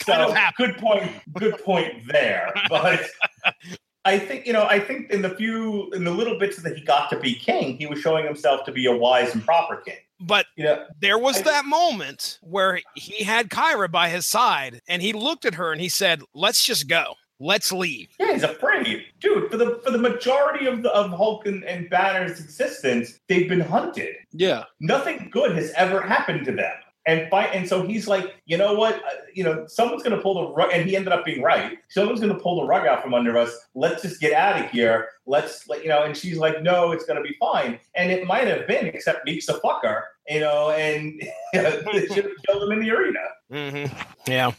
[0.03, 1.11] so good point.
[1.37, 2.53] Good point there.
[2.69, 3.01] But
[4.05, 4.63] I think you know.
[4.65, 7.77] I think in the few, in the little bits that he got to be king,
[7.77, 9.97] he was showing himself to be a wise and proper king.
[10.19, 15.13] But know, there was that moment where he had Kyra by his side and he
[15.13, 17.13] looked at her and he said, Let's just go.
[17.39, 18.09] let's leave.
[18.19, 19.49] Yeah, he's afraid, dude.
[19.49, 23.61] For the for the majority of the of Hulk and, and Banner's existence, they've been
[23.61, 24.15] hunted.
[24.31, 24.65] Yeah.
[24.81, 26.73] Nothing good has ever happened to them.
[27.05, 28.95] And by and so he's like, you know what?
[28.95, 31.77] Uh, you know, someone's going to pull the rug, and he ended up being right.
[31.89, 33.55] Someone's going to pull the rug out from under us.
[33.73, 35.07] Let's just get out of here.
[35.25, 36.03] Let's, like, you know.
[36.03, 37.79] And she's like, no, it's going to be fine.
[37.95, 41.19] And it might have been, except Miek's a fucker, you know, and
[41.53, 43.19] they should have killed him in the arena.
[43.51, 44.31] Mm-hmm.
[44.31, 44.51] Yeah.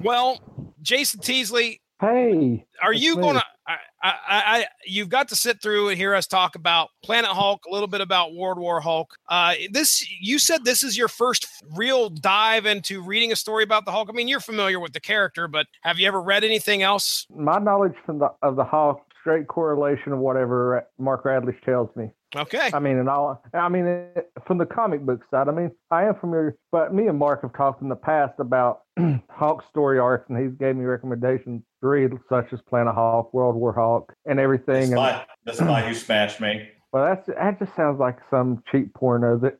[0.00, 0.40] Well,
[0.82, 3.22] Jason Teasley, Hey, are you me.
[3.22, 3.42] gonna?
[3.66, 7.64] I, I, I, you've got to sit through and hear us talk about Planet Hulk,
[7.66, 9.14] a little bit about World War Hulk.
[9.28, 13.86] Uh, this, you said this is your first real dive into reading a story about
[13.86, 14.10] the Hulk.
[14.10, 17.26] I mean, you're familiar with the character, but have you ever read anything else?
[17.34, 22.10] my knowledge from the of the Hulk, straight correlation of whatever Mark Radulich tells me.
[22.36, 22.70] Okay.
[22.72, 23.42] I mean, and all.
[23.54, 27.06] I mean, it, from the comic book side, I mean, I am familiar, but me
[27.06, 28.82] and Mark have talked in the past about
[29.30, 33.54] Hawk story arcs, and he's gave me recommendations to read, such as Planet Hawk, World
[33.56, 34.84] War Hawk, and The everything.
[34.84, 36.68] And, spy, the spy who smashed me.
[36.92, 39.58] well, that's that just sounds like some cheap porno that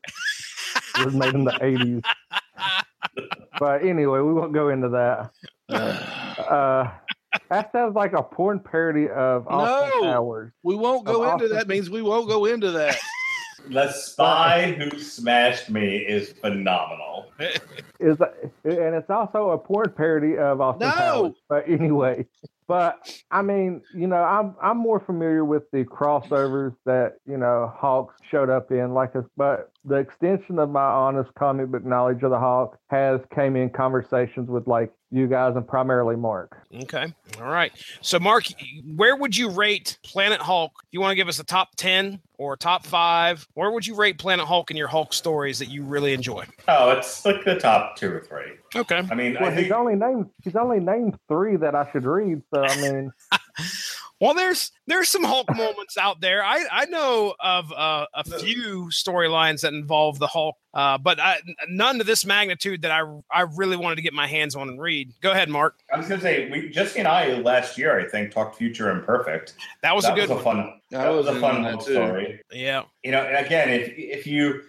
[1.05, 2.01] was made in the eighties.
[3.59, 5.31] But anyway, we won't go into that.
[6.37, 6.91] Uh,
[7.49, 10.11] that sounds like a porn parody of Austin No.
[10.11, 10.51] Powers.
[10.63, 11.67] we won't go into Austin- that.
[11.67, 12.97] Means we won't go into that.
[13.69, 17.31] The spy who smashed me is phenomenal.
[17.99, 18.17] is
[18.63, 20.93] and it's also a porn parody of Austin No.
[20.93, 21.33] Powers.
[21.49, 22.25] But anyway,
[22.67, 27.71] but I mean, you know, I'm I'm more familiar with the crossovers that you know
[27.75, 32.23] Hawk showed up in, like a, but the extension of my honest comic book knowledge
[32.23, 36.57] of the Hawk has came in conversations with like you guys and primarily Mark.
[36.83, 37.13] Okay.
[37.39, 37.71] All right.
[38.01, 38.45] So, Mark,
[38.95, 40.71] where would you rate Planet Hulk?
[40.83, 43.95] If you want to give us a top 10 or top five, where would you
[43.95, 46.45] rate Planet Hulk in your Hulk stories that you really enjoy?
[46.67, 48.53] Oh, it's like the top two or three.
[48.75, 49.01] Okay.
[49.09, 52.03] I mean, Well, I he's think only named he's only named three that I should
[52.05, 52.41] read.
[52.53, 53.11] So I mean,
[54.21, 56.43] Well, there's there's some Hulk moments out there.
[56.43, 61.39] I I know of uh, a few storylines that involve the Hulk, uh, but I,
[61.67, 63.01] none to this magnitude that I
[63.31, 65.11] I really wanted to get my hands on and read.
[65.21, 65.79] Go ahead, Mark.
[65.93, 69.53] I was gonna say we Jesse and I last year, I think, talked Future Imperfect.
[69.81, 70.59] That was that a good was a fun.
[70.59, 71.93] I That was was a fun that little too.
[71.93, 72.41] story.
[72.51, 72.83] Yeah.
[73.05, 74.63] You know, again, if if you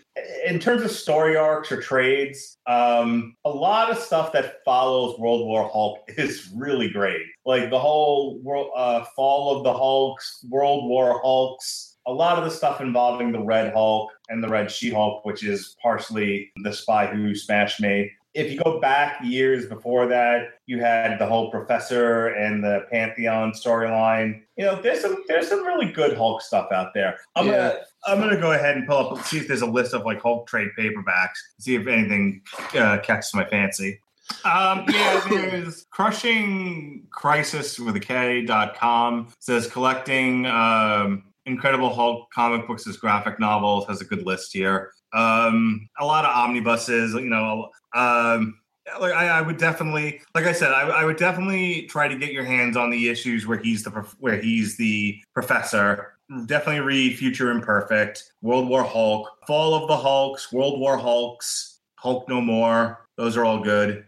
[0.46, 5.46] in terms of story arcs or trades, um, a lot of stuff that follows World
[5.46, 7.22] War Hulk is really great.
[7.46, 11.96] Like the whole world, uh, fall of the Hulks, World War Hulks.
[12.06, 15.42] A lot of the stuff involving the Red Hulk and the Red She Hulk, which
[15.42, 18.12] is partially the spy who smashed me.
[18.36, 23.52] If you go back years before that, you had the whole Professor and the Pantheon
[23.52, 24.42] storyline.
[24.56, 27.18] You know, there's some there's some really good Hulk stuff out there.
[27.34, 27.52] I'm Yeah.
[27.52, 30.20] gonna I'm gonna go ahead and pull up see if there's a list of like
[30.20, 31.36] Hulk trade paperbacks.
[31.58, 32.42] See if anything
[32.74, 34.00] uh, catches my fancy.
[34.44, 42.30] Um, yeah, there's crushing crisis with a K dot com says collecting um, Incredible Hulk
[42.32, 44.92] comic books as graphic novels has a good list here.
[45.12, 47.70] Um, a lot of omnibuses, you know.
[47.94, 48.58] Um,
[49.00, 52.32] like I, I would definitely, like I said, I, I would definitely try to get
[52.32, 56.12] your hands on the issues where he's the where he's the professor.
[56.46, 62.28] Definitely read Future Imperfect, World War Hulk, Fall of the Hulks, World War Hulks, Hulk
[62.28, 63.06] No More.
[63.16, 64.06] Those are all good.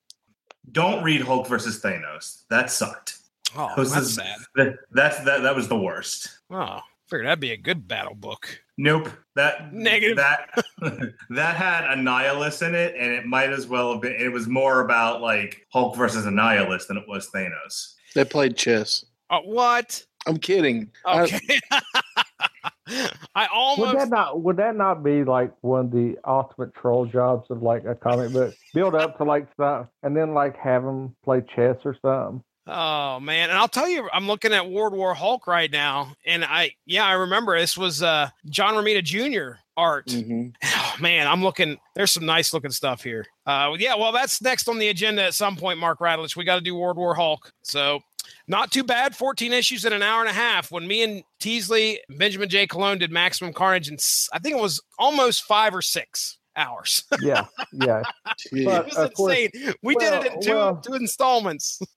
[0.73, 2.43] Don't read Hulk versus Thanos.
[2.51, 3.19] That sucked.
[3.57, 4.39] Oh, that's is- sad.
[4.57, 6.29] That that's that that was the worst.
[6.51, 8.61] Oh, figured that'd be a good battle book.
[8.77, 9.09] Nope.
[9.35, 10.17] That Negative.
[10.17, 10.51] That
[11.31, 14.13] that had Annihilus in it, and it might as well have been.
[14.19, 17.95] It was more about like Hulk versus Annihilus than it was Thanos.
[18.15, 19.05] They played chess.
[19.31, 20.05] Uh, what?
[20.27, 20.91] I'm kidding.
[21.07, 21.61] I- Okay.
[23.35, 27.05] I would almost that not would that not be like one of the ultimate troll
[27.05, 28.55] jobs of like a comic book?
[28.73, 32.43] Build up to like something, and then like have them play chess or something.
[32.71, 36.45] Oh man, and I'll tell you, I'm looking at World War Hulk right now, and
[36.45, 39.59] I yeah, I remember this was uh John Romita Jr.
[39.77, 40.07] art.
[40.07, 40.55] Mhm.
[40.81, 41.79] Oh, man, I'm looking.
[41.95, 43.25] There's some nice looking stuff here.
[43.47, 46.35] Uh, yeah, well, that's next on the agenda at some point, Mark Radulich.
[46.35, 47.53] We got to do World War Hulk.
[47.63, 48.01] So,
[48.49, 49.15] not too bad.
[49.15, 50.73] 14 issues in an hour and a half.
[50.73, 52.67] When me and Teasley, Benjamin J.
[52.67, 54.01] Cologne did Maximum Carnage, and
[54.33, 57.05] I think it was almost five or six hours.
[57.21, 58.03] Yeah, yeah.
[58.25, 59.75] But- it was Of course- insane.
[59.85, 61.79] We did it in two well- two installments.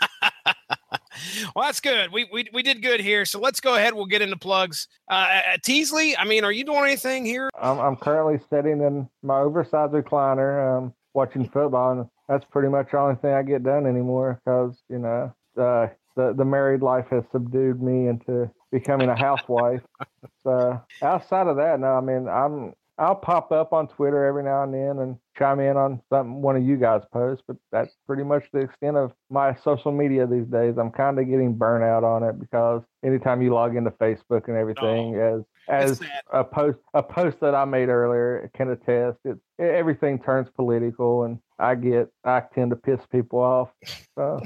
[1.54, 2.12] well, that's good.
[2.12, 3.24] We, we we did good here.
[3.24, 3.94] So let's go ahead.
[3.94, 4.88] We'll get into plugs.
[5.10, 7.50] Uh, uh, Teasley, I mean, are you doing anything here?
[7.60, 12.90] I'm I'm currently sitting in my oversized recliner, um, watching football, and that's pretty much
[12.92, 17.06] the only thing I get done anymore because you know uh, the the married life
[17.10, 19.82] has subdued me into becoming a housewife.
[20.44, 24.62] so outside of that, no, I mean I'm I'll pop up on Twitter every now
[24.62, 28.22] and then and chime in on something one of you guys posts, but that's pretty
[28.22, 30.74] much the extent of my social media these days.
[30.76, 35.16] I'm kind of getting burnout on it because anytime you log into Facebook and everything,
[35.16, 40.18] oh, as as a post a post that I made earlier can attest, it everything
[40.18, 43.68] turns political, and I get I tend to piss people off.
[44.18, 44.38] So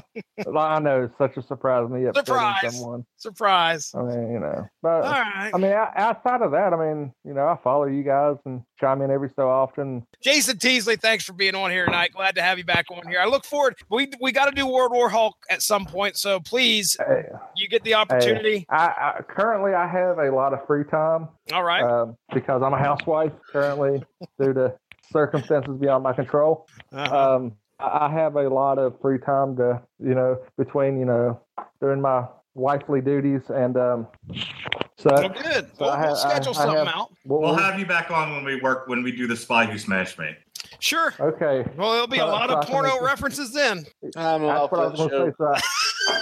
[0.57, 2.77] I know it's such a surprise me upsetting Surprise.
[2.79, 3.05] someone.
[3.17, 3.91] Surprise.
[3.93, 5.03] I mean, you know, but.
[5.03, 5.51] All right.
[5.53, 9.01] I mean, outside of that, I mean, you know, I follow you guys and chime
[9.01, 10.05] in every so often.
[10.21, 12.11] Jason Teasley, thanks for being on here tonight.
[12.13, 13.19] Glad to have you back on here.
[13.19, 13.75] I look forward.
[13.89, 17.25] We we got to do World War Hulk at some point, so please, Hey,
[17.57, 18.65] you get the opportunity.
[18.69, 21.83] I, I currently I have a lot of free time All right.
[21.83, 24.03] um, because I'm a housewife currently
[24.39, 24.73] due to
[25.11, 26.67] circumstances beyond my control.
[26.91, 27.35] Uh-huh.
[27.35, 31.41] Um, I I have a lot of free time to, you know, between you know
[31.81, 34.07] doing my wifely duties and um,
[34.97, 35.69] so well, good.
[35.77, 37.11] so We'll, I we'll have- I- schedule I something have- out.
[37.25, 39.77] we'll, We'll have you back on when we work when we do the spy who
[39.77, 40.31] smashed me.
[40.79, 41.13] Sure.
[41.19, 41.65] okay.
[41.77, 43.85] Well, there'll be a lot so of can porno references then.
[44.15, 45.53] I'm That's off what I that was going to show.
[45.55, 45.61] say.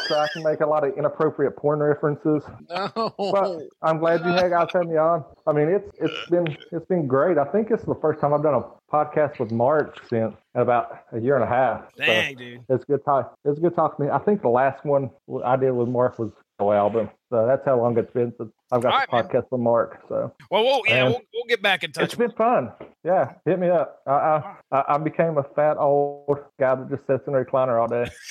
[0.07, 2.43] So I, can make a lot of inappropriate porn references.
[2.69, 3.13] No.
[3.17, 5.23] Well, I'm glad you had guys had me on.
[5.47, 7.37] I mean, it's it's been it's been great.
[7.37, 8.63] I think it's the first time I've done a
[8.93, 11.85] podcast with Mark since about a year and a half.
[11.97, 12.61] So Dang, dude.
[12.69, 13.35] it's good talk.
[13.45, 14.15] It's good talking to me.
[14.15, 15.09] I think the last one
[15.43, 17.09] I did with Mark was the album.
[17.29, 20.01] So that's how long it's been since I've got All the podcast with Mark.
[20.07, 22.03] So Well, we'll yeah, we'll, we'll get back in touch.
[22.05, 22.71] it's been fun.
[23.03, 24.01] Yeah, hit me up.
[24.05, 27.81] I I, I I became a fat old guy that just sits in a recliner
[27.81, 28.09] all day.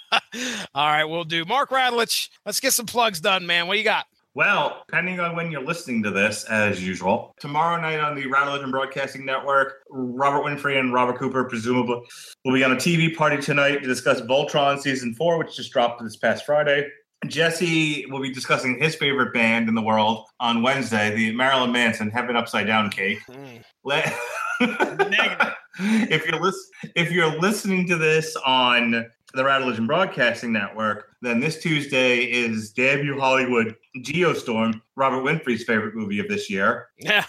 [0.74, 1.44] All right, we'll do.
[1.44, 3.66] Mark Radulich, let's get some plugs done, man.
[3.66, 4.06] What you got?
[4.34, 8.54] Well, depending on when you're listening to this, as usual, tomorrow night on the Rattle
[8.54, 12.00] and Broadcasting Network, Robert Winfrey and Robert Cooper presumably
[12.44, 16.02] will be on a TV party tonight to discuss Voltron season four, which just dropped
[16.02, 16.88] this past Friday.
[17.26, 22.10] Jesse will be discussing his favorite band in the world on Wednesday, the Marilyn Manson
[22.10, 23.18] Heaven Upside Down Cake.
[23.26, 23.56] Hmm.
[23.84, 24.16] Let-
[24.60, 25.52] Negative.
[25.80, 31.40] if you're lis- if you're listening to this on the Radulich in Broadcasting Network, then
[31.40, 36.88] this Tuesday is Debut Hollywood Geostorm, Robert Winfrey's favorite movie of this year.
[36.98, 37.24] Yeah,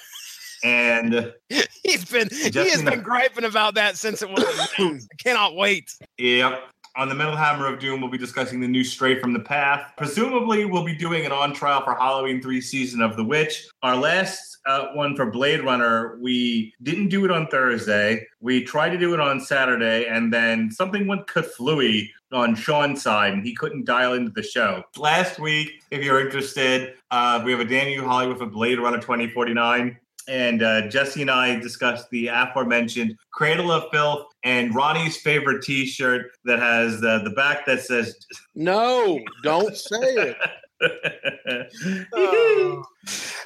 [0.64, 1.34] And
[1.84, 4.44] he's been he has been griping about that since it was.
[4.78, 5.90] I cannot wait.
[6.18, 6.64] yep.
[6.96, 9.94] On the Metal Hammer of Doom, we'll be discussing the new Stray from the Path.
[9.98, 13.68] Presumably, we'll be doing an on trial for Halloween 3 season of The Witch.
[13.82, 18.28] Our last uh, one for Blade Runner, we didn't do it on Thursday.
[18.42, 23.34] We tried to do it on Saturday, and then something went kaflooey on Sean's side,
[23.34, 24.84] and he couldn't dial into the show.
[24.96, 28.04] Last week, if you're interested, uh, we have a Danny U.
[28.04, 29.98] Hollywood for Blade Runner 2049.
[30.28, 36.32] And uh, Jesse and I discussed the aforementioned Cradle of Filth and Ronnie's favorite T-shirt
[36.46, 38.16] that has the the back that says.
[38.56, 40.36] No, don't say
[40.82, 40.82] it.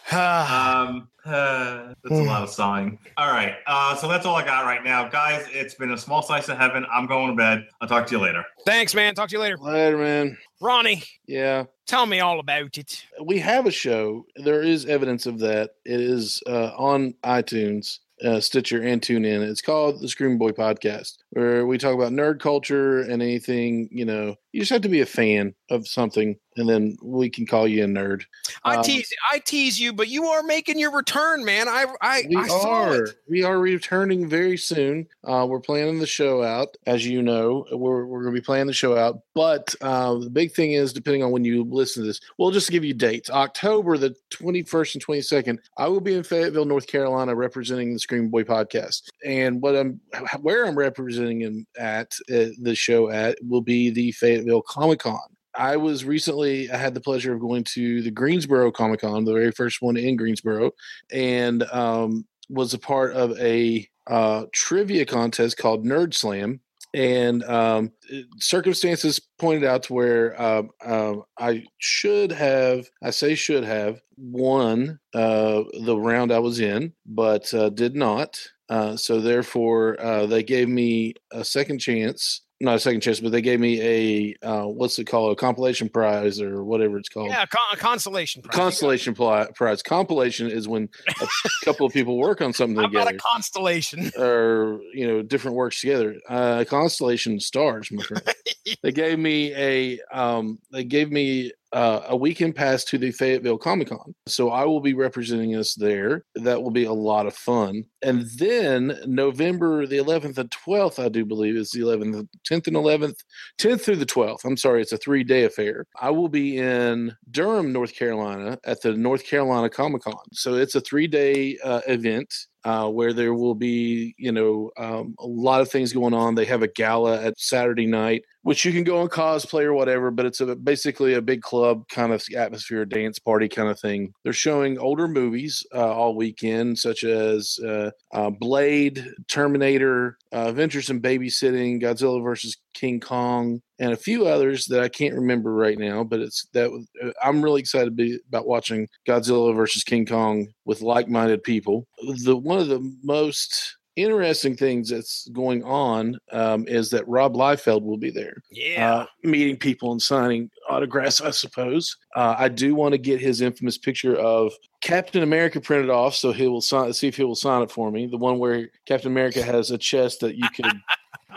[0.09, 2.97] Ah, um, uh, that's a lot of sawing.
[3.17, 5.45] All right, uh, so that's all I got right now, guys.
[5.51, 6.85] It's been a small slice of heaven.
[6.91, 7.67] I'm going to bed.
[7.81, 8.45] I'll talk to you later.
[8.65, 9.15] Thanks, man.
[9.15, 10.37] Talk to you later, Later, man.
[10.61, 11.03] Ronnie.
[11.27, 11.65] Yeah.
[11.87, 13.05] Tell me all about it.
[13.21, 14.25] we have a show.
[14.37, 15.71] There is evidence of that.
[15.85, 19.47] It is uh, on iTunes, uh, Stitcher, and TuneIn.
[19.47, 23.89] It's called the Scream Boy Podcast, where we talk about nerd culture and anything.
[23.91, 27.45] You know, you just have to be a fan of something, and then we can
[27.45, 28.23] call you a nerd.
[28.63, 31.67] I Um, tease, I tease you, but you are making your return, man.
[31.67, 33.07] I, I, We I are.
[33.29, 35.07] We are returning very soon.
[35.23, 37.65] Uh, we're planning the show out, as you know.
[37.71, 39.21] We're we're going to be planning the show out.
[39.35, 42.71] But uh, the big thing is, depending on when you listen to this, we'll just
[42.71, 43.29] give you dates.
[43.29, 47.93] October the twenty first and twenty second, I will be in Fayetteville, North Carolina, representing
[47.93, 49.03] the Scream Boy podcast.
[49.25, 49.99] And what I'm,
[50.41, 55.19] where I'm representing him at uh, the show at will be the Fayetteville Comic Con.
[55.57, 59.33] I was recently, I had the pleasure of going to the Greensboro Comic Con, the
[59.33, 60.71] very first one in Greensboro,
[61.11, 66.61] and um, was a part of a uh, trivia contest called Nerd Slam.
[66.93, 67.91] And um,
[68.39, 74.99] circumstances pointed out to where um, um, I should have, I say should have, won
[75.13, 78.39] uh, the round I was in, but uh, did not.
[78.69, 82.41] Uh, so therefore, uh, they gave me a second chance.
[82.59, 85.31] Not a second chance, but they gave me a uh, what's it called?
[85.31, 87.29] A compilation prize or whatever it's called.
[87.29, 88.55] Yeah, con- a consolation prize.
[88.55, 89.83] Constellation pli- prize.
[89.83, 90.89] Compilation is when
[91.21, 91.27] a
[91.65, 94.11] couple of people work on something How about together, a constellation?
[94.17, 96.15] or you know, different works together.
[96.27, 98.23] Uh, constellation stars, my friend.
[98.81, 103.57] they gave me a um, they gave me uh, a weekend pass to the Fayetteville
[103.59, 106.23] Comic Con, so I will be representing us there.
[106.35, 107.83] That will be a lot of fun.
[108.01, 112.75] And then November the 11th and 12th, I do believe, is the 11th, 10th, and
[112.75, 113.19] 11th,
[113.61, 114.43] 10th through the 12th.
[114.45, 115.85] I'm sorry, it's a three day affair.
[115.99, 120.15] I will be in Durham, North Carolina, at the North Carolina Comic Con.
[120.33, 122.33] So it's a three day uh, event.
[122.67, 126.35] uh, where there will be, you know, um, a lot of things going on.
[126.35, 130.09] They have a gala at Saturday night, which you can go and cosplay or whatever,
[130.09, 134.13] but it's a, basically a big club kind of atmosphere, dance party kind of thing.
[134.23, 140.89] They're showing older movies uh, all weekend, such as uh, uh, Blade, Terminator, uh, Adventures
[140.89, 145.77] in Babysitting, Godzilla versus King Kong, and a few others that I can't remember right
[145.77, 146.05] now.
[146.05, 146.71] But it's that
[147.03, 151.85] uh, I'm really excited be about watching Godzilla versus King Kong with like-minded people.
[152.23, 157.81] The one of the most interesting things that's going on um, is that Rob Liefeld
[157.83, 158.93] will be there, Yeah.
[158.95, 161.19] uh, meeting people and signing autographs.
[161.19, 165.89] I suppose uh, I do want to get his infamous picture of Captain America printed
[165.89, 166.93] off, so he will sign.
[166.93, 168.05] See if he will sign it for me.
[168.05, 170.71] The one where Captain America has a chest that you could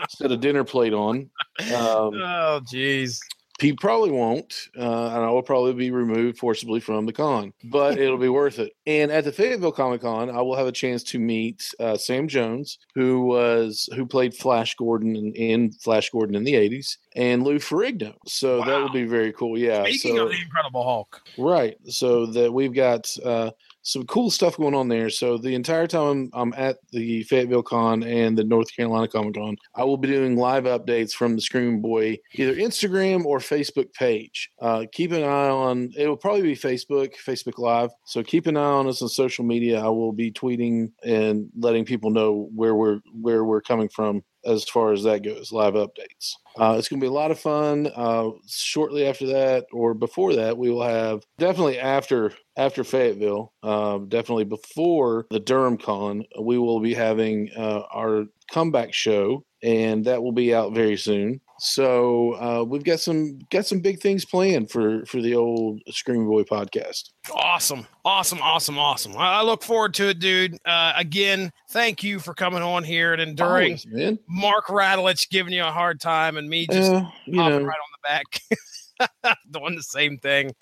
[0.09, 1.29] set a dinner plate on.
[1.61, 3.19] Um, oh, jeez.
[3.61, 7.97] He probably won't, uh, and I will probably be removed forcibly from the con, but
[7.97, 8.73] it'll be worth it.
[8.85, 12.27] And at the Fayetteville Comic Con, I will have a chance to meet uh, Sam
[12.27, 17.43] Jones, who was who played Flash Gordon in, in Flash Gordon in the '80s, and
[17.43, 18.15] Lou Ferrigno.
[18.25, 19.57] So that will be very cool.
[19.57, 19.83] Yeah.
[19.83, 21.77] Speaking so, of the Incredible Hulk, Right.
[21.85, 23.51] So that we've got uh,
[23.83, 25.09] some cool stuff going on there.
[25.09, 29.57] So the entire time I'm at the Fayetteville Con and the North Carolina Comic Con,
[29.75, 34.49] I will be doing live updates from the Screaming Boy either Instagram or Facebook page.
[34.61, 35.91] Uh, keep an eye on.
[35.97, 37.91] It will probably be Facebook, Facebook Live.
[38.05, 39.79] So keep an eye on us on social media.
[39.79, 44.63] I will be tweeting and letting people know where we're where we're coming from as
[44.65, 46.33] far as that goes, live updates.
[46.57, 47.89] Uh, it's going to be a lot of fun.
[47.95, 54.09] Uh, shortly after that, or before that, we will have definitely after after Fayetteville, um,
[54.09, 60.21] definitely before the Durham Con, we will be having uh, our comeback show, and that
[60.21, 61.39] will be out very soon.
[61.63, 66.27] So uh, we've got some got some big things planned for for the old Screaming
[66.27, 67.11] Boy podcast.
[67.31, 69.15] awesome, awesome, awesome, awesome.
[69.15, 70.57] I, look forward to it, dude.
[70.65, 74.17] Uh, again, thank you for coming on here and enduring Always.
[74.27, 77.77] Mark Radulich giving you a hard time and me just Yeah, you popping know, right
[77.77, 79.37] on the back.
[79.51, 80.55] Doing the same thing.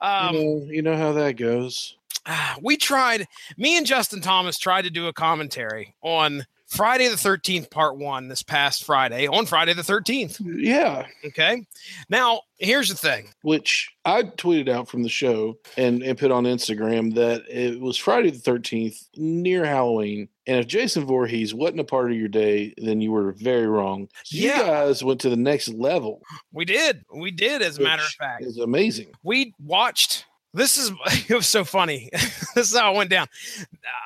[0.00, 1.94] Um, you know, you know how that goes.
[2.62, 3.26] we tried
[3.56, 8.28] me and justin thomas tried to do a commentary on friday the 13th part one
[8.28, 11.64] this past friday on friday the 13th Yeah, okay
[12.08, 16.44] now here's the thing which I tweeted out from the show and, and put on
[16.44, 20.28] Instagram that it was Friday the 13th near Halloween.
[20.46, 24.08] And if Jason Voorhees wasn't a part of your day, then you were very wrong.
[24.28, 24.62] You Yeah.
[24.62, 26.22] guys went to the next level.
[26.52, 29.12] we did we did as a matter of fact is amazing.
[29.22, 30.24] we watched
[30.54, 30.90] this is
[31.28, 33.26] it was so funny this is how it went down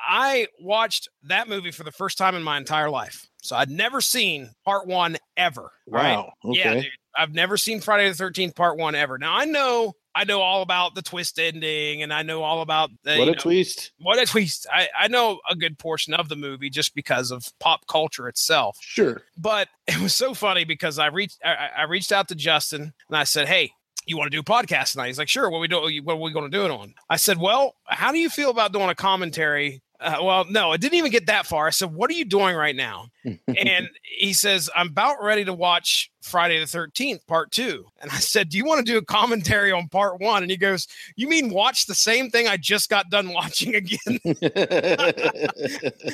[0.07, 4.01] i watched that movie for the first time in my entire life so i'd never
[4.01, 6.15] seen part one ever right?
[6.15, 6.33] Wow.
[6.45, 6.59] Okay.
[6.59, 6.91] Yeah, dude.
[7.15, 9.17] I've never seen Friday the Thirteenth Part One ever.
[9.19, 12.89] Now I know I know all about the twist ending, and I know all about
[13.03, 13.91] the, what a know, twist.
[13.99, 14.65] what a twist.
[14.71, 18.77] I, I know a good portion of the movie just because of pop culture itself.
[18.81, 19.21] Sure.
[19.37, 23.17] But it was so funny because I reached I- I reached out to Justin and
[23.17, 23.71] I said, "Hey,
[24.05, 25.49] you want to do a podcast tonight?" He's like, "Sure.
[25.49, 25.77] What we do?
[26.03, 28.49] What are we going to do it on?" I said, "Well, how do you feel
[28.49, 31.67] about doing a commentary?" Uh, well, no, it didn't even get that far.
[31.67, 35.53] I said, "What are you doing right now?" and he says, I'm about ready to
[35.53, 37.85] watch Friday the 13th, part two.
[38.01, 40.43] And I said, Do you want to do a commentary on part one?
[40.43, 44.19] And he goes, You mean watch the same thing I just got done watching again?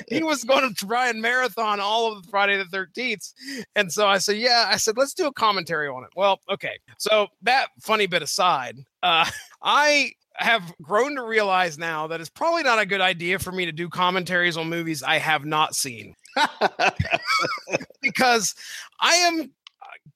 [0.09, 3.33] he was going to try and marathon all of Friday the 13th.
[3.75, 6.09] And so I said, Yeah, I said, Let's do a commentary on it.
[6.15, 6.79] Well, okay.
[6.97, 9.29] So that funny bit aside, uh,
[9.61, 13.65] I have grown to realize now that it's probably not a good idea for me
[13.65, 16.15] to do commentaries on movies I have not seen.
[18.01, 18.55] Because
[18.99, 19.51] I am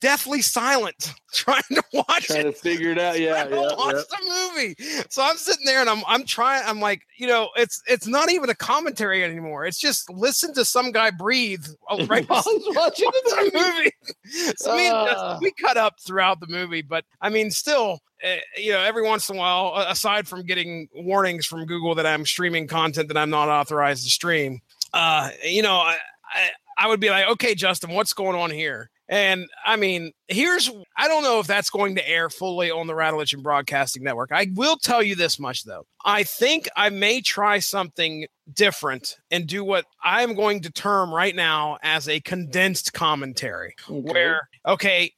[0.03, 2.43] deathly silent trying to watch Trying it.
[2.43, 3.17] to figure it out.
[3.19, 3.47] Yeah.
[3.47, 4.01] Yeah, watch yeah.
[4.11, 4.75] the movie.
[5.09, 8.29] So I'm sitting there and I'm I'm trying, I'm like, you know, it's it's not
[8.31, 9.65] even a commentary anymore.
[9.65, 13.91] It's just listen to some guy breathe while- right While he's watching the movie.
[14.35, 14.53] movie.
[14.57, 15.37] so me and Ah.
[15.41, 19.29] We cut up throughout the movie, but I mean, still, uh, you know, every once
[19.29, 23.29] in a while, aside from getting warnings from Google that I'm streaming content that I'm
[23.29, 24.59] not authorized to stream,
[24.93, 25.97] uh, you know, I,
[26.33, 28.89] I I would be like, okay, Justin, what's going on here?
[29.09, 32.93] And I mean, here's I don't know if that's going to air fully on the
[32.93, 34.31] Radulich in Broadcasting Network.
[34.31, 35.85] I will tell you this much though.
[36.05, 41.35] I think I may try something different and do what I'm going to term right
[41.35, 44.11] now as a condensed commentary Okay.
[44.11, 45.11] where okay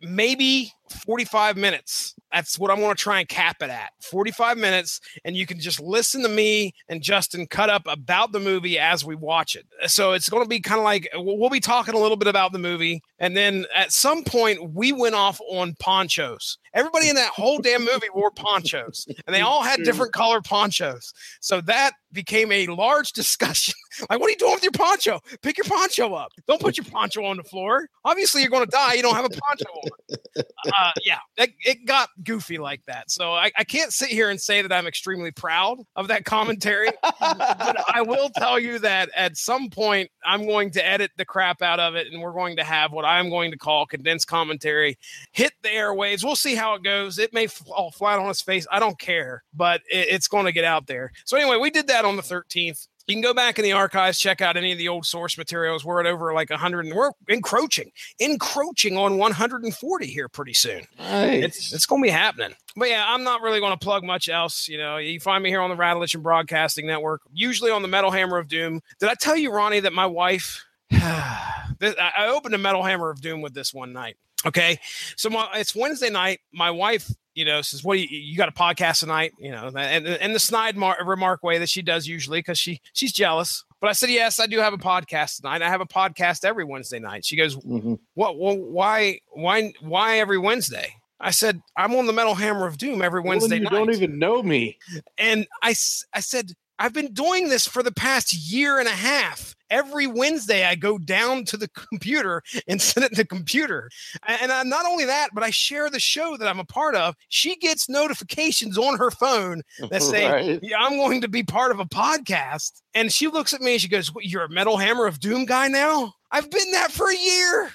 [0.00, 0.72] maybe
[1.04, 5.36] 45 minutes that's what i want to try and cap it at 45 minutes and
[5.36, 9.14] you can just listen to me and justin cut up about the movie as we
[9.14, 11.94] watch it so it's going to be kind of like uh, we'll we'll be talking
[11.94, 15.74] a little bit about the movie and then at some point we went off on
[15.78, 20.40] ponchos Everybody in that whole damn movie wore ponchos, and they all had different color
[20.40, 21.12] ponchos.
[21.40, 23.74] So that became a large discussion.
[24.08, 25.20] like, what are you doing with your poncho?
[25.42, 26.32] Pick your poncho up.
[26.46, 27.88] Don't put your poncho on the floor.
[28.04, 28.94] Obviously, you're going to die.
[28.94, 30.44] You don't have a poncho on.
[30.76, 33.10] Uh, yeah, it, it, got goofy like that.
[33.10, 36.90] So I, I, can't sit here and say that I'm extremely proud of that commentary,
[37.02, 41.62] but I will tell you that at some point I'm going to edit the crap
[41.62, 44.98] out of it, and we're going to have what I'm going to call condensed commentary
[45.32, 46.22] hit the airwaves.
[46.22, 47.18] We'll see how it goes.
[47.18, 48.66] It may fall flat on its face.
[48.70, 51.10] I don't care, but it, it's going to get out there.
[51.24, 52.86] So anyway, we did that on the 13th.
[53.06, 55.84] You can go back in the archives, check out any of the old source materials.
[55.84, 57.90] We're at over like 100, and we're encroaching,
[58.20, 60.84] encroaching on 140 here pretty soon.
[60.96, 61.42] Nice.
[61.42, 62.54] It's, it's going to be happening.
[62.76, 64.68] But yeah, I'm not really going to plug much else.
[64.68, 68.12] You know, you find me here on the Radulich Broadcasting Network, usually on the Metal
[68.12, 68.80] Hammer of Doom.
[69.00, 70.64] Did I tell you, Ronnie, that my wife?
[70.92, 74.16] I opened a Metal Hammer of Doom with this one night.
[74.46, 74.78] Okay,
[75.16, 76.40] so my, it's Wednesday night.
[76.52, 80.06] My wife, you know, says, "What you, you, got a podcast tonight?" You know, and,
[80.06, 83.64] and the snide mar- remark way that she does usually because she she's jealous.
[83.82, 85.60] But I said, "Yes, I do have a podcast tonight.
[85.60, 87.94] I have a podcast every Wednesday night." She goes, mm-hmm.
[88.14, 88.38] "What?
[88.38, 89.20] Well, why?
[89.32, 89.74] Why?
[89.80, 93.58] Why every Wednesday?" I said, "I'm on the Metal Hammer of Doom every Wednesday well,
[93.58, 94.78] you night." Don't even know me.
[95.18, 95.74] And I
[96.14, 100.66] I said, "I've been doing this for the past year and a half." Every Wednesday
[100.66, 103.90] I go down to the computer and sit at the computer.
[104.26, 107.14] And I, not only that, but I share the show that I'm a part of.
[107.28, 110.60] She gets notifications on her phone that say, right.
[110.62, 112.82] yeah, I'm going to be part of a podcast.
[112.94, 115.68] And she looks at me and she goes, You're a Metal Hammer of Doom guy
[115.68, 116.14] now?
[116.32, 117.72] I've been that for a year.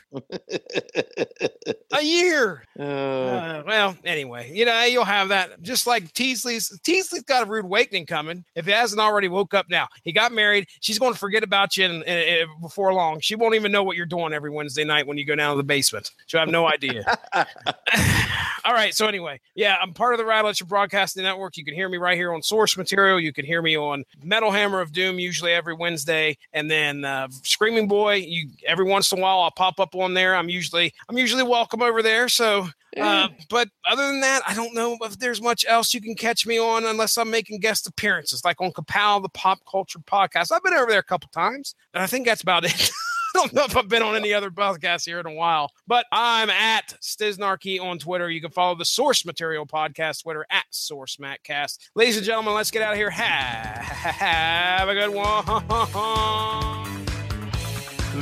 [1.91, 2.63] a year.
[2.77, 5.61] Uh, uh, well, anyway, you know, you'll have that.
[5.61, 8.43] Just like Teasley's, Teasley's got a rude awakening coming.
[8.53, 10.67] If he hasn't already woke up now, he got married.
[10.81, 13.21] She's going to forget about you in, in, in, before long.
[13.21, 15.57] She won't even know what you're doing every Wednesday night when you go down to
[15.57, 16.11] the basement.
[16.27, 17.05] She'll have no idea.
[18.65, 18.93] All right.
[18.93, 21.55] So anyway, yeah, I'm part of the Radulich Broadcasting Network.
[21.55, 23.19] You can hear me right here on Source Material.
[23.19, 27.27] You can hear me on Metal Hammer of Doom usually every Wednesday, and then uh,
[27.43, 28.15] Screaming Boy.
[28.15, 30.35] You every once in a while I'll pop up on there.
[30.35, 32.29] I'm usually I'm usually welcome over there.
[32.29, 32.67] So,
[32.99, 36.45] uh, but other than that, I don't know if there's much else you can catch
[36.45, 40.51] me on unless I'm making guest appearances, like on Kapow, the Pop Culture Podcast.
[40.51, 42.91] I've been over there a couple times, and I think that's about it.
[43.35, 46.05] I don't know if I've been on any other podcast here in a while, but
[46.09, 48.29] I'm at Stiznarkey on Twitter.
[48.29, 51.79] You can follow the Source Material Podcast Twitter at Source Matcast.
[51.95, 53.09] Ladies and gentlemen, let's get out of here.
[53.09, 56.83] have a good one.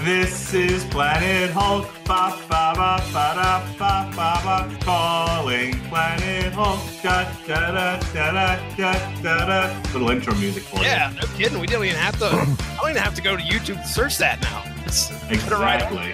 [0.03, 1.87] This is Planet Hulk.
[2.03, 6.81] Ba, ba, ba, ba, da, ba, ba, ba, calling Planet Hulk.
[7.01, 9.81] Da, da, da, da, da, da, da.
[9.93, 11.15] Little intro music for yeah, you.
[11.15, 11.57] Yeah, no kidding.
[11.57, 12.25] We didn't even have to.
[12.25, 14.65] I don't even have to go to YouTube to search that now.
[14.85, 16.13] It's exactly.